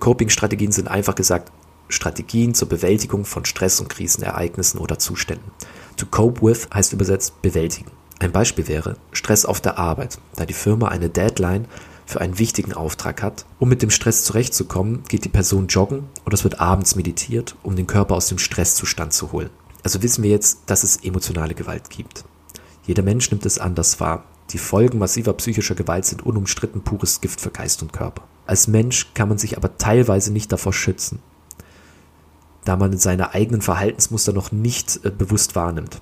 [0.00, 1.52] Coping-Strategien sind einfach gesagt
[1.88, 5.50] Strategien zur Bewältigung von Stress- und Krisenereignissen oder Zuständen.
[5.96, 7.90] To cope with heißt übersetzt bewältigen.
[8.18, 11.66] Ein Beispiel wäre Stress auf der Arbeit, da die Firma eine Deadline
[12.06, 13.44] für einen wichtigen Auftrag hat.
[13.58, 17.76] Um mit dem Stress zurechtzukommen, geht die Person joggen oder es wird abends meditiert, um
[17.76, 19.50] den Körper aus dem Stresszustand zu holen.
[19.84, 22.24] Also wissen wir jetzt, dass es emotionale Gewalt gibt.
[22.84, 24.24] Jeder Mensch nimmt es anders wahr.
[24.50, 28.24] Die Folgen massiver psychischer Gewalt sind unumstritten pures Gift für Geist und Körper.
[28.46, 31.20] Als Mensch kann man sich aber teilweise nicht davor schützen
[32.64, 36.00] da man seine eigenen Verhaltensmuster noch nicht äh, bewusst wahrnimmt.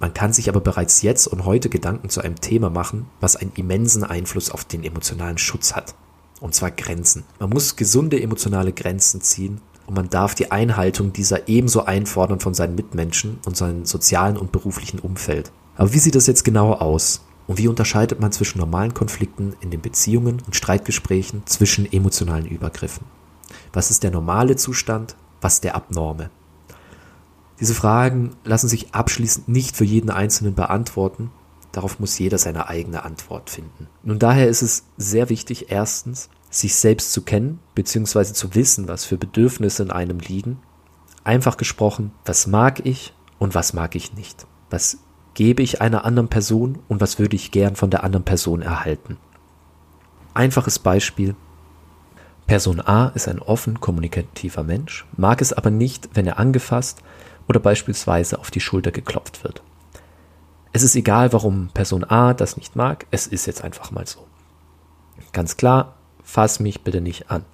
[0.00, 3.52] Man kann sich aber bereits jetzt und heute Gedanken zu einem Thema machen, was einen
[3.56, 5.94] immensen Einfluss auf den emotionalen Schutz hat.
[6.40, 7.24] Und zwar Grenzen.
[7.40, 12.52] Man muss gesunde emotionale Grenzen ziehen und man darf die Einhaltung dieser ebenso einfordern von
[12.52, 15.50] seinen Mitmenschen und seinem sozialen und beruflichen Umfeld.
[15.76, 17.22] Aber wie sieht das jetzt genau aus?
[17.46, 23.06] Und wie unterscheidet man zwischen normalen Konflikten in den Beziehungen und Streitgesprächen zwischen emotionalen Übergriffen?
[23.72, 26.28] Was ist der normale Zustand was der Abnorme?
[27.58, 31.30] Diese Fragen lassen sich abschließend nicht für jeden Einzelnen beantworten.
[31.72, 33.86] Darauf muss jeder seine eigene Antwort finden.
[34.02, 39.04] Nun daher ist es sehr wichtig, erstens, sich selbst zu kennen, beziehungsweise zu wissen, was
[39.04, 40.58] für Bedürfnisse in einem liegen.
[41.24, 44.46] Einfach gesprochen, was mag ich und was mag ich nicht?
[44.70, 44.98] Was
[45.34, 49.18] gebe ich einer anderen Person und was würde ich gern von der anderen Person erhalten?
[50.34, 51.34] Einfaches Beispiel.
[52.46, 57.02] Person A ist ein offen kommunikativer Mensch, mag es aber nicht, wenn er angefasst
[57.46, 59.62] oder beispielsweise auf die Schulter geklopft wird.
[60.72, 64.26] Es ist egal, warum Person A das nicht mag, es ist jetzt einfach mal so.
[65.32, 65.97] Ganz klar,
[66.28, 67.44] fass mich bitte nicht an.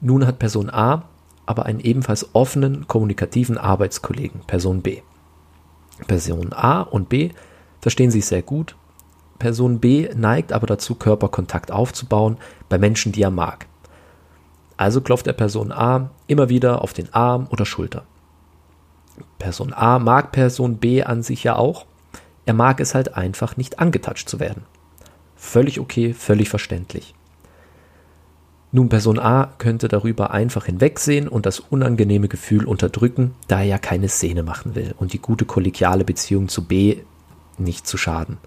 [0.00, 1.04] Nun hat Person A
[1.46, 5.02] aber einen ebenfalls offenen, kommunikativen Arbeitskollegen, Person B.
[6.06, 7.30] Person A und B
[7.80, 8.76] verstehen sich sehr gut
[9.38, 12.38] Person B neigt aber dazu, Körperkontakt aufzubauen
[12.68, 13.66] bei Menschen, die er mag.
[14.76, 18.04] Also klopft er Person A immer wieder auf den Arm oder Schulter.
[19.38, 21.84] Person A mag Person B an sich ja auch.
[22.46, 24.64] Er mag es halt einfach nicht angetatscht zu werden.
[25.36, 27.14] Völlig okay, völlig verständlich.
[28.74, 33.78] Nun, Person A könnte darüber einfach hinwegsehen und das unangenehme Gefühl unterdrücken, da er ja
[33.78, 36.96] keine Szene machen will und die gute kollegiale Beziehung zu B
[37.56, 38.38] nicht zu schaden.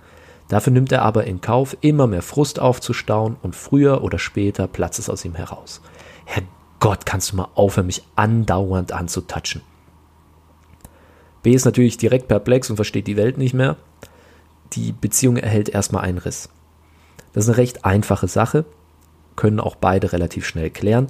[0.49, 4.99] Dafür nimmt er aber in Kauf, immer mehr Frust aufzustauen und früher oder später platzt
[4.99, 5.79] es aus ihm heraus.
[6.25, 9.61] Herrgott, kannst du mal aufhören, mich andauernd anzutatschen.
[11.41, 13.77] B ist natürlich direkt perplex und versteht die Welt nicht mehr.
[14.73, 16.49] Die Beziehung erhält erstmal einen Riss.
[17.31, 18.65] Das ist eine recht einfache Sache,
[19.37, 21.07] können auch beide relativ schnell klären.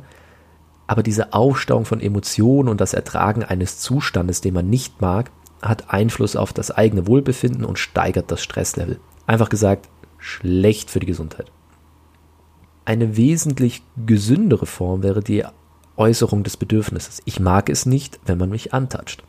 [0.85, 5.31] Aber diese Aufstauung von Emotionen und das Ertragen eines Zustandes, den man nicht mag,
[5.63, 8.99] hat Einfluss auf das eigene Wohlbefinden und steigert das Stresslevel.
[9.25, 11.51] Einfach gesagt, schlecht für die Gesundheit.
[12.85, 15.43] Eine wesentlich gesündere Form wäre die
[15.97, 17.21] Äußerung des Bedürfnisses.
[17.25, 19.23] Ich mag es nicht, wenn man mich antatscht.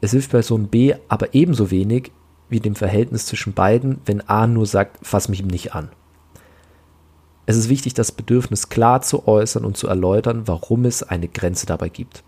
[0.00, 2.12] Es hilft Person B aber ebenso wenig
[2.48, 5.90] wie dem Verhältnis zwischen beiden, wenn A nur sagt, fass mich nicht an.
[7.48, 11.64] Es ist wichtig, das Bedürfnis klar zu äußern und zu erläutern, warum es eine Grenze
[11.64, 12.22] dabei gibt.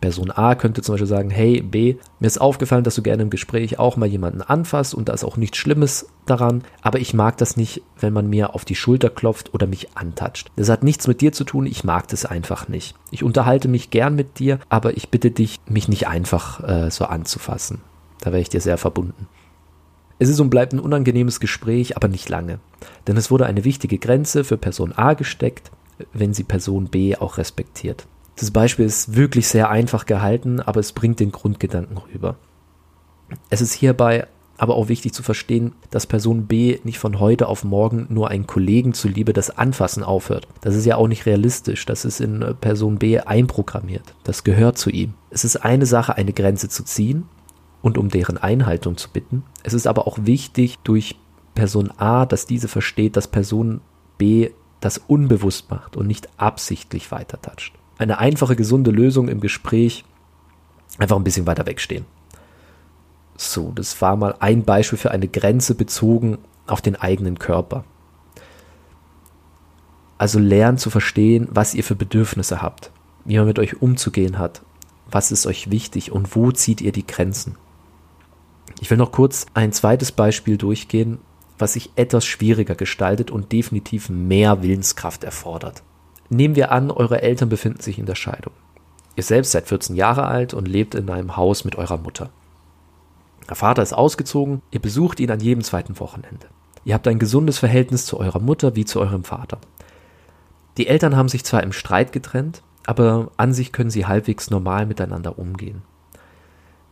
[0.00, 3.30] Person A könnte zum Beispiel sagen, hey B, mir ist aufgefallen, dass du gerne im
[3.30, 7.36] Gespräch auch mal jemanden anfasst und da ist auch nichts Schlimmes daran, aber ich mag
[7.38, 10.52] das nicht, wenn man mir auf die Schulter klopft oder mich antatscht.
[10.54, 12.94] Das hat nichts mit dir zu tun, ich mag das einfach nicht.
[13.10, 17.06] Ich unterhalte mich gern mit dir, aber ich bitte dich, mich nicht einfach äh, so
[17.06, 17.80] anzufassen.
[18.20, 19.26] Da wäre ich dir sehr verbunden.
[20.22, 22.60] Es ist und bleibt ein unangenehmes Gespräch, aber nicht lange.
[23.08, 25.72] Denn es wurde eine wichtige Grenze für Person A gesteckt,
[26.12, 28.06] wenn sie Person B auch respektiert.
[28.36, 32.36] Das Beispiel ist wirklich sehr einfach gehalten, aber es bringt den Grundgedanken rüber.
[33.50, 37.64] Es ist hierbei aber auch wichtig zu verstehen, dass Person B nicht von heute auf
[37.64, 40.46] morgen nur einen Kollegen zuliebe das Anfassen aufhört.
[40.60, 41.84] Das ist ja auch nicht realistisch.
[41.84, 44.14] Das ist in Person B einprogrammiert.
[44.22, 45.14] Das gehört zu ihm.
[45.30, 47.24] Es ist eine Sache, eine Grenze zu ziehen
[47.82, 49.42] und um deren Einhaltung zu bitten.
[49.62, 51.16] Es ist aber auch wichtig durch
[51.54, 53.80] Person A, dass diese versteht, dass Person
[54.18, 57.74] B das unbewusst macht und nicht absichtlich weitertatscht.
[57.98, 60.04] Eine einfache, gesunde Lösung im Gespräch,
[60.98, 62.04] einfach ein bisschen weiter wegstehen.
[63.36, 67.84] So, das war mal ein Beispiel für eine Grenze bezogen auf den eigenen Körper.
[70.18, 72.92] Also lernt zu verstehen, was ihr für Bedürfnisse habt,
[73.24, 74.62] wie man mit euch umzugehen hat,
[75.10, 77.56] was ist euch wichtig und wo zieht ihr die Grenzen.
[78.80, 81.18] Ich will noch kurz ein zweites Beispiel durchgehen,
[81.58, 85.82] was sich etwas schwieriger gestaltet und definitiv mehr Willenskraft erfordert.
[86.28, 88.52] Nehmen wir an, eure Eltern befinden sich in der Scheidung.
[89.14, 92.30] Ihr selbst seid 14 Jahre alt und lebt in einem Haus mit eurer Mutter.
[93.48, 96.46] Der Vater ist ausgezogen, ihr besucht ihn an jedem zweiten Wochenende.
[96.84, 99.58] Ihr habt ein gesundes Verhältnis zu eurer Mutter wie zu eurem Vater.
[100.78, 104.86] Die Eltern haben sich zwar im Streit getrennt, aber an sich können sie halbwegs normal
[104.86, 105.82] miteinander umgehen.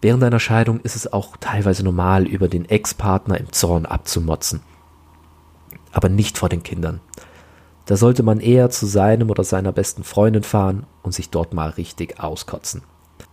[0.03, 4.61] Während einer Scheidung ist es auch teilweise normal, über den Ex-Partner im Zorn abzumotzen.
[5.93, 7.01] Aber nicht vor den Kindern.
[7.85, 11.71] Da sollte man eher zu seinem oder seiner besten Freundin fahren und sich dort mal
[11.71, 12.83] richtig auskotzen.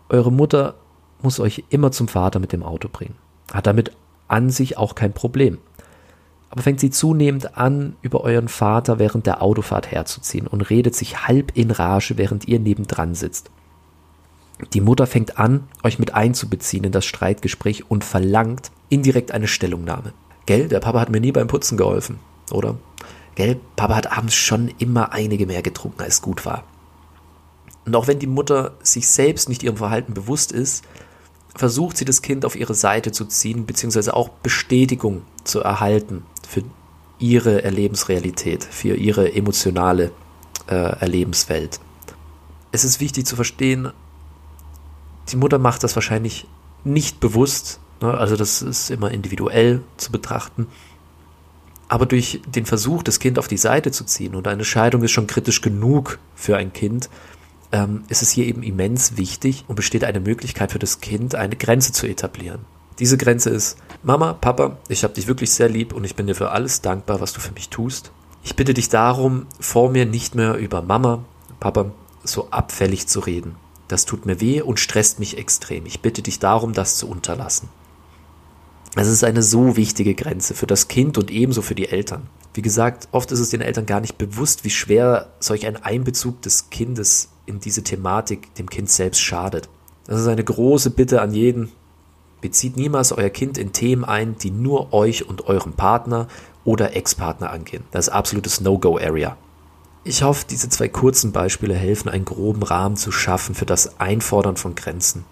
[0.09, 0.75] Eure Mutter
[1.21, 3.15] muss euch immer zum Vater mit dem Auto bringen.
[3.53, 3.91] Hat damit
[4.27, 5.59] an sich auch kein Problem.
[6.49, 11.27] Aber fängt sie zunehmend an, über euren Vater während der Autofahrt herzuziehen und redet sich
[11.27, 13.51] halb in Rage, während ihr nebendran sitzt.
[14.73, 20.13] Die Mutter fängt an, euch mit einzubeziehen in das Streitgespräch und verlangt indirekt eine Stellungnahme.
[20.45, 22.19] Gell, der Papa hat mir nie beim Putzen geholfen,
[22.51, 22.77] oder?
[23.35, 26.63] Gell, Papa hat abends schon immer einige mehr getrunken, als gut war.
[27.85, 30.83] Und auch wenn die Mutter sich selbst nicht ihrem Verhalten bewusst ist,
[31.55, 36.63] versucht sie das Kind auf ihre Seite zu ziehen, beziehungsweise auch Bestätigung zu erhalten für
[37.19, 40.11] ihre Erlebensrealität, für ihre emotionale
[40.67, 41.79] äh, Erlebenswelt.
[42.71, 43.91] Es ist wichtig zu verstehen,
[45.29, 46.47] die Mutter macht das wahrscheinlich
[46.83, 48.13] nicht bewusst, ne?
[48.13, 50.67] also das ist immer individuell zu betrachten.
[51.89, 55.11] Aber durch den Versuch, das Kind auf die Seite zu ziehen, und eine Scheidung ist
[55.11, 57.09] schon kritisch genug für ein Kind,
[57.71, 61.55] ähm, ist es hier eben immens wichtig und besteht eine Möglichkeit für das Kind, eine
[61.55, 62.59] Grenze zu etablieren.
[62.99, 66.35] Diese Grenze ist, Mama, Papa, ich habe dich wirklich sehr lieb und ich bin dir
[66.35, 68.11] für alles dankbar, was du für mich tust.
[68.43, 71.23] Ich bitte dich darum, vor mir nicht mehr über Mama,
[71.59, 71.91] Papa
[72.23, 73.55] so abfällig zu reden.
[73.87, 75.85] Das tut mir weh und stresst mich extrem.
[75.85, 77.69] Ich bitte dich darum, das zu unterlassen.
[78.95, 82.27] Es ist eine so wichtige Grenze für das Kind und ebenso für die Eltern.
[82.53, 86.41] Wie gesagt, oft ist es den Eltern gar nicht bewusst, wie schwer solch ein Einbezug
[86.41, 89.69] des Kindes in diese Thematik dem Kind selbst schadet.
[90.05, 91.71] Das ist eine große Bitte an jeden.
[92.41, 96.27] Bezieht niemals euer Kind in Themen ein, die nur euch und eurem Partner
[96.63, 97.83] oder Ex-Partner angehen.
[97.91, 99.37] Das ist absolutes No-Go-Area.
[100.07, 104.55] Ich hoffe, diese zwei kurzen Beispiele helfen, einen groben Rahmen zu schaffen für das Einfordern
[104.55, 105.25] von Grenzen.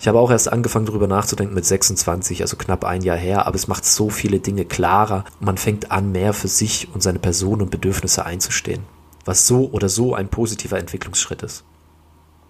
[0.00, 3.54] Ich habe auch erst angefangen darüber nachzudenken mit 26, also knapp ein Jahr her, aber
[3.54, 7.62] es macht so viele Dinge klarer man fängt an, mehr für sich und seine Person
[7.62, 8.82] und Bedürfnisse einzustehen,
[9.24, 11.62] was so oder so ein positiver Entwicklungsschritt ist.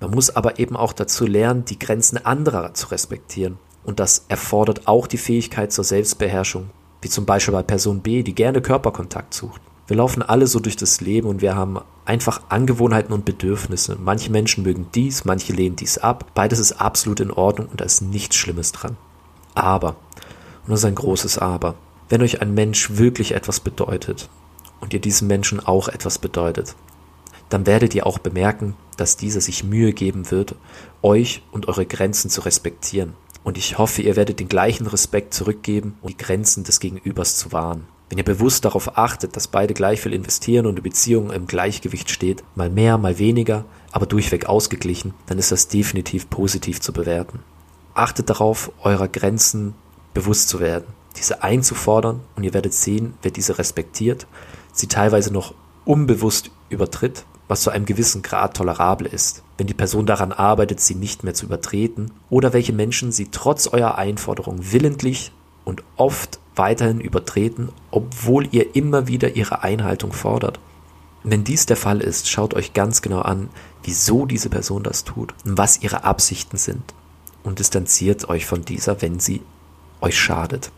[0.01, 4.89] Man muss aber eben auch dazu lernen, die Grenzen anderer zu respektieren und das erfordert
[4.89, 6.71] auch die Fähigkeit zur Selbstbeherrschung,
[7.03, 9.61] wie zum Beispiel bei Person B, die gerne Körperkontakt sucht.
[9.89, 13.97] Wir laufen alle so durch das Leben und wir haben einfach Angewohnheiten und Bedürfnisse.
[13.99, 16.31] Manche Menschen mögen dies, manche lehnen dies ab.
[16.35, 18.99] Beides ist absolut in Ordnung und da ist nichts Schlimmes dran.
[19.55, 19.97] Aber,
[20.65, 21.75] und das ist ein großes Aber,
[22.11, 24.29] wenn euch ein Mensch wirklich etwas bedeutet
[24.81, 26.77] und ihr diesem Menschen auch etwas bedeutet,
[27.49, 30.55] dann werdet ihr auch bemerken, dass dieser sich Mühe geben wird,
[31.01, 33.15] euch und eure Grenzen zu respektieren.
[33.43, 37.53] Und ich hoffe, ihr werdet den gleichen Respekt zurückgeben, um die Grenzen des Gegenübers zu
[37.53, 37.87] wahren.
[38.09, 42.11] Wenn ihr bewusst darauf achtet, dass beide gleich viel investieren und die Beziehung im Gleichgewicht
[42.11, 47.41] steht, mal mehr, mal weniger, aber durchweg ausgeglichen, dann ist das definitiv positiv zu bewerten.
[47.95, 49.75] Achtet darauf, eurer Grenzen
[50.15, 50.87] bewusst zu werden,
[51.17, 54.27] diese einzufordern und ihr werdet sehen, wer diese respektiert,
[54.73, 55.55] sie teilweise noch
[55.85, 60.95] unbewusst übertritt, was zu einem gewissen Grad tolerabel ist, wenn die Person daran arbeitet, sie
[60.95, 65.33] nicht mehr zu übertreten, oder welche Menschen sie trotz eurer Einforderung willentlich
[65.65, 70.61] und oft weiterhin übertreten, obwohl ihr immer wieder ihre Einhaltung fordert.
[71.23, 73.51] Wenn dies der Fall ist, schaut euch ganz genau an,
[73.83, 76.95] wieso diese Person das tut und was ihre Absichten sind
[77.43, 79.43] und distanziert euch von dieser, wenn sie
[80.01, 80.71] euch schadet.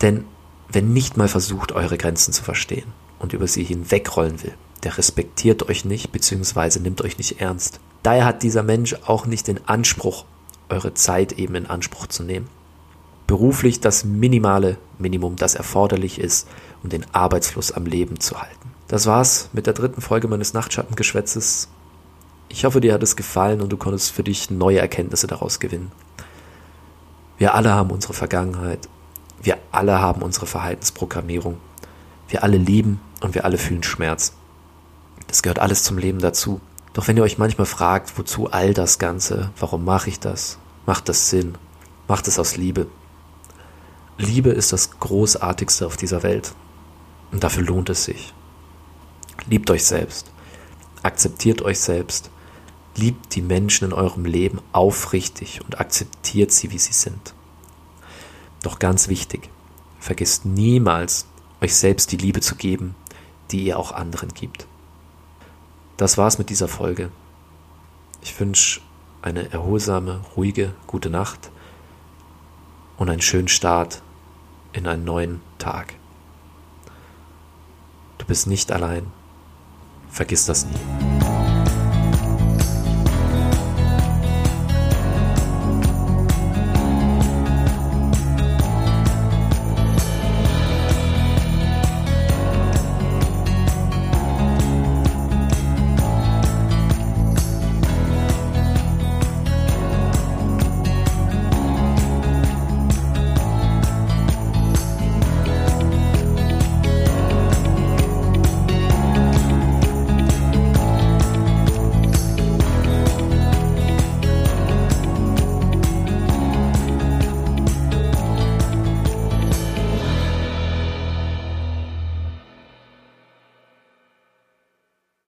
[0.00, 0.24] Denn
[0.68, 5.68] wenn nicht mal versucht, eure Grenzen zu verstehen und über sie hinwegrollen will, der respektiert
[5.68, 6.80] euch nicht bzw.
[6.80, 7.80] nimmt euch nicht ernst.
[8.02, 10.24] Daher hat dieser Mensch auch nicht den Anspruch,
[10.68, 12.48] eure Zeit eben in Anspruch zu nehmen
[13.26, 16.48] beruflich das minimale Minimum, das erforderlich ist,
[16.82, 18.72] um den Arbeitsfluss am Leben zu halten.
[18.88, 21.68] Das war's mit der dritten Folge meines Nachtschattengeschwätzes.
[22.48, 25.90] Ich hoffe, dir hat es gefallen und du konntest für dich neue Erkenntnisse daraus gewinnen.
[27.38, 28.88] Wir alle haben unsere Vergangenheit.
[29.42, 31.58] Wir alle haben unsere Verhaltensprogrammierung.
[32.28, 34.34] Wir alle lieben und wir alle fühlen Schmerz.
[35.26, 36.60] Das gehört alles zum Leben dazu.
[36.92, 40.58] Doch wenn ihr euch manchmal fragt, wozu all das Ganze, warum mache ich das?
[40.86, 41.56] Macht das Sinn?
[42.06, 42.86] Macht es aus Liebe?
[44.16, 46.54] Liebe ist das Großartigste auf dieser Welt.
[47.32, 48.32] Und dafür lohnt es sich.
[49.48, 50.30] Liebt euch selbst.
[51.02, 52.30] Akzeptiert euch selbst.
[52.96, 57.34] Liebt die Menschen in eurem Leben aufrichtig und akzeptiert sie, wie sie sind.
[58.62, 59.50] Doch ganz wichtig,
[59.98, 61.26] vergesst niemals,
[61.60, 62.94] euch selbst die Liebe zu geben,
[63.50, 64.66] die ihr auch anderen gibt.
[65.96, 67.10] Das war's mit dieser Folge.
[68.22, 68.80] Ich wünsche
[69.22, 71.50] eine erholsame, ruhige, gute Nacht
[72.96, 74.02] und einen schönen Start
[74.74, 75.94] in einen neuen Tag.
[78.18, 79.06] Du bist nicht allein.
[80.10, 81.13] Vergiss das nie.